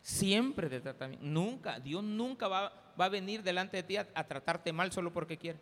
[0.05, 1.33] Siempre te trata bien.
[1.33, 5.35] Nunca, Dios nunca va, va a venir delante de ti a, tratarte mal solo porque
[5.35, 5.57] quiere.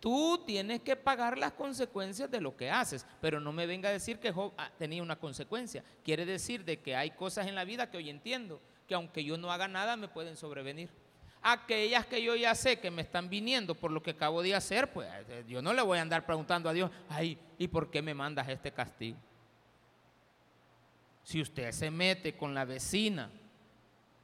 [0.00, 3.92] Tú tienes que pagar las consecuencias de lo que haces, pero no me venga a
[3.92, 5.84] decir que Job ah, tenía una consecuencia.
[6.02, 8.58] Quiere decir de que hay cosas en la vida que hoy entiendo,
[8.88, 10.88] que aunque yo no haga nada me pueden sobrevenir.
[11.42, 14.90] Aquellas que yo ya sé que me están viniendo por lo que acabo de hacer,
[14.94, 18.00] pues eh, yo no le voy a andar preguntando a Dios, ay, ¿y por qué
[18.00, 19.18] me mandas este castigo?
[21.26, 23.28] Si usted se mete con la vecina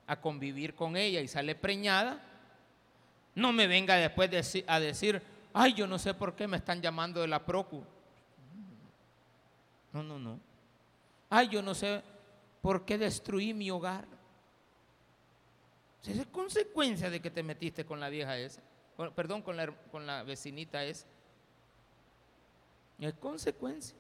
[0.06, 2.22] a convivir con ella y sale preñada,
[3.34, 4.30] no me venga después
[4.68, 5.20] a decir,
[5.52, 7.82] ay, yo no sé por qué me están llamando de la procu.
[9.92, 10.38] No, no, no.
[11.28, 12.04] Ay, yo no sé
[12.60, 14.06] por qué destruí mi hogar.
[16.04, 18.62] Esa es consecuencia de que te metiste con la vieja esa.
[19.16, 21.08] Perdón, con la, con la vecinita esa.
[23.00, 23.96] Es consecuencia.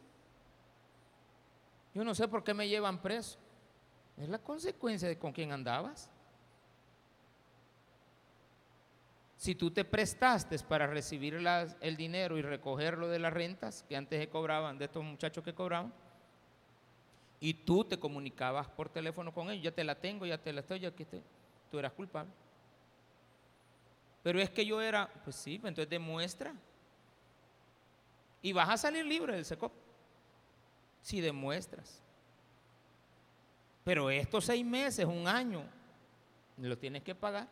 [1.94, 3.38] Yo no sé por qué me llevan preso.
[4.16, 6.08] Es la consecuencia de con quién andabas.
[9.36, 11.34] Si tú te prestaste para recibir
[11.80, 15.54] el dinero y recogerlo de las rentas que antes se cobraban, de estos muchachos que
[15.54, 15.92] cobraban,
[17.40, 20.60] y tú te comunicabas por teléfono con ellos, ya te la tengo, ya te la
[20.60, 21.22] estoy, ya que te
[21.72, 22.30] tú eras culpable.
[24.22, 26.54] Pero es que yo era, pues sí, pues entonces demuestra.
[28.42, 29.72] Y vas a salir libre del SECOP
[31.02, 32.00] si demuestras.
[33.84, 35.64] Pero estos seis meses, un año,
[36.56, 37.48] lo tienes que pagar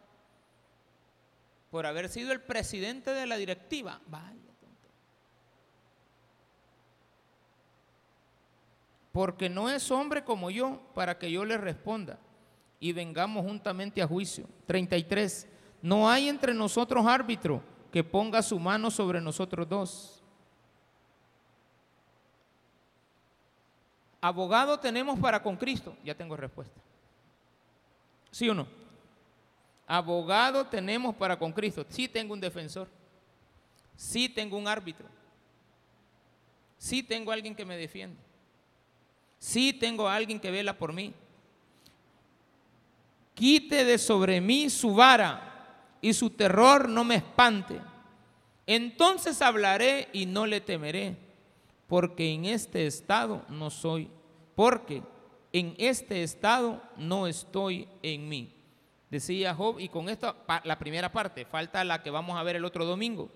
[1.71, 4.01] por haber sido el presidente de la directiva.
[4.07, 4.37] Vaya,
[9.13, 12.19] Porque no es hombre como yo para que yo le responda
[12.79, 14.47] y vengamos juntamente a juicio.
[14.67, 15.49] 33.
[15.83, 20.20] No hay entre nosotros árbitro que ponga su mano sobre nosotros dos.
[24.21, 25.97] Abogado tenemos para con Cristo.
[26.05, 26.81] Ya tengo respuesta.
[28.31, 28.67] ¿Sí o no?
[29.87, 31.85] Abogado tenemos para con Cristo.
[31.89, 32.89] Sí tengo un defensor.
[33.97, 35.07] Sí tengo un árbitro.
[36.79, 38.21] Sí tengo alguien que me defiende.
[39.39, 41.15] Sí tengo alguien que vela por mí
[43.41, 47.81] quite de sobre mí su vara y su terror no me espante.
[48.67, 51.17] Entonces hablaré y no le temeré,
[51.91, 54.09] porque en este estado no soy,
[54.55, 55.03] porque
[55.53, 58.55] en este estado no estoy en mí.
[59.11, 62.65] Decía Job, y con esto la primera parte, falta la que vamos a ver el
[62.65, 63.29] otro domingo,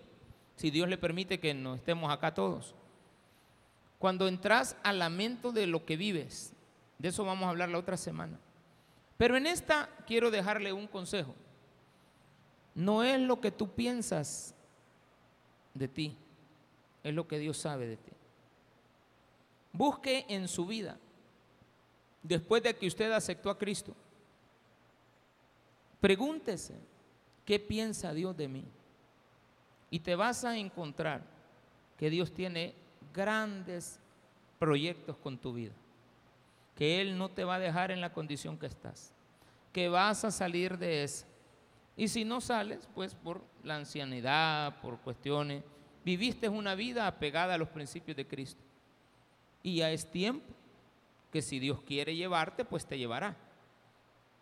[0.54, 2.76] si Dios le permite que no estemos acá todos.
[3.98, 6.52] Cuando entras al lamento de lo que vives,
[6.98, 8.38] de eso vamos a hablar la otra semana.
[9.16, 11.34] Pero en esta quiero dejarle un consejo.
[12.76, 14.54] No es lo que tú piensas
[15.74, 16.16] de ti,
[17.02, 18.12] es lo que Dios sabe de ti.
[19.74, 20.96] Busque en su vida,
[22.22, 23.92] después de que usted aceptó a Cristo,
[26.00, 26.76] pregúntese,
[27.44, 28.64] ¿qué piensa Dios de mí?
[29.90, 31.22] Y te vas a encontrar
[31.98, 32.76] que Dios tiene
[33.12, 33.98] grandes
[34.60, 35.74] proyectos con tu vida,
[36.76, 39.12] que Él no te va a dejar en la condición que estás,
[39.72, 41.26] que vas a salir de esa.
[41.96, 45.64] Y si no sales, pues por la ancianidad, por cuestiones,
[46.04, 48.62] viviste una vida apegada a los principios de Cristo.
[49.64, 50.44] Y ya es tiempo
[51.32, 53.36] que si Dios quiere llevarte, pues te llevará.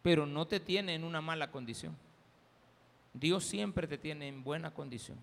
[0.02, 1.96] Pero no te tiene en una mala condición.
[3.14, 5.16] Dios siempre te tiene en buena condición.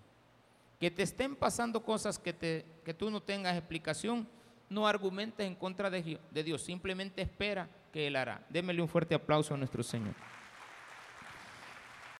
[0.80, 4.26] Que te estén pasando cosas que, te, que tú no tengas explicación,
[4.70, 8.44] no argumentes en contra de, de Dios, simplemente espera que Él hará.
[8.48, 10.14] Démele un fuerte aplauso a nuestro Señor.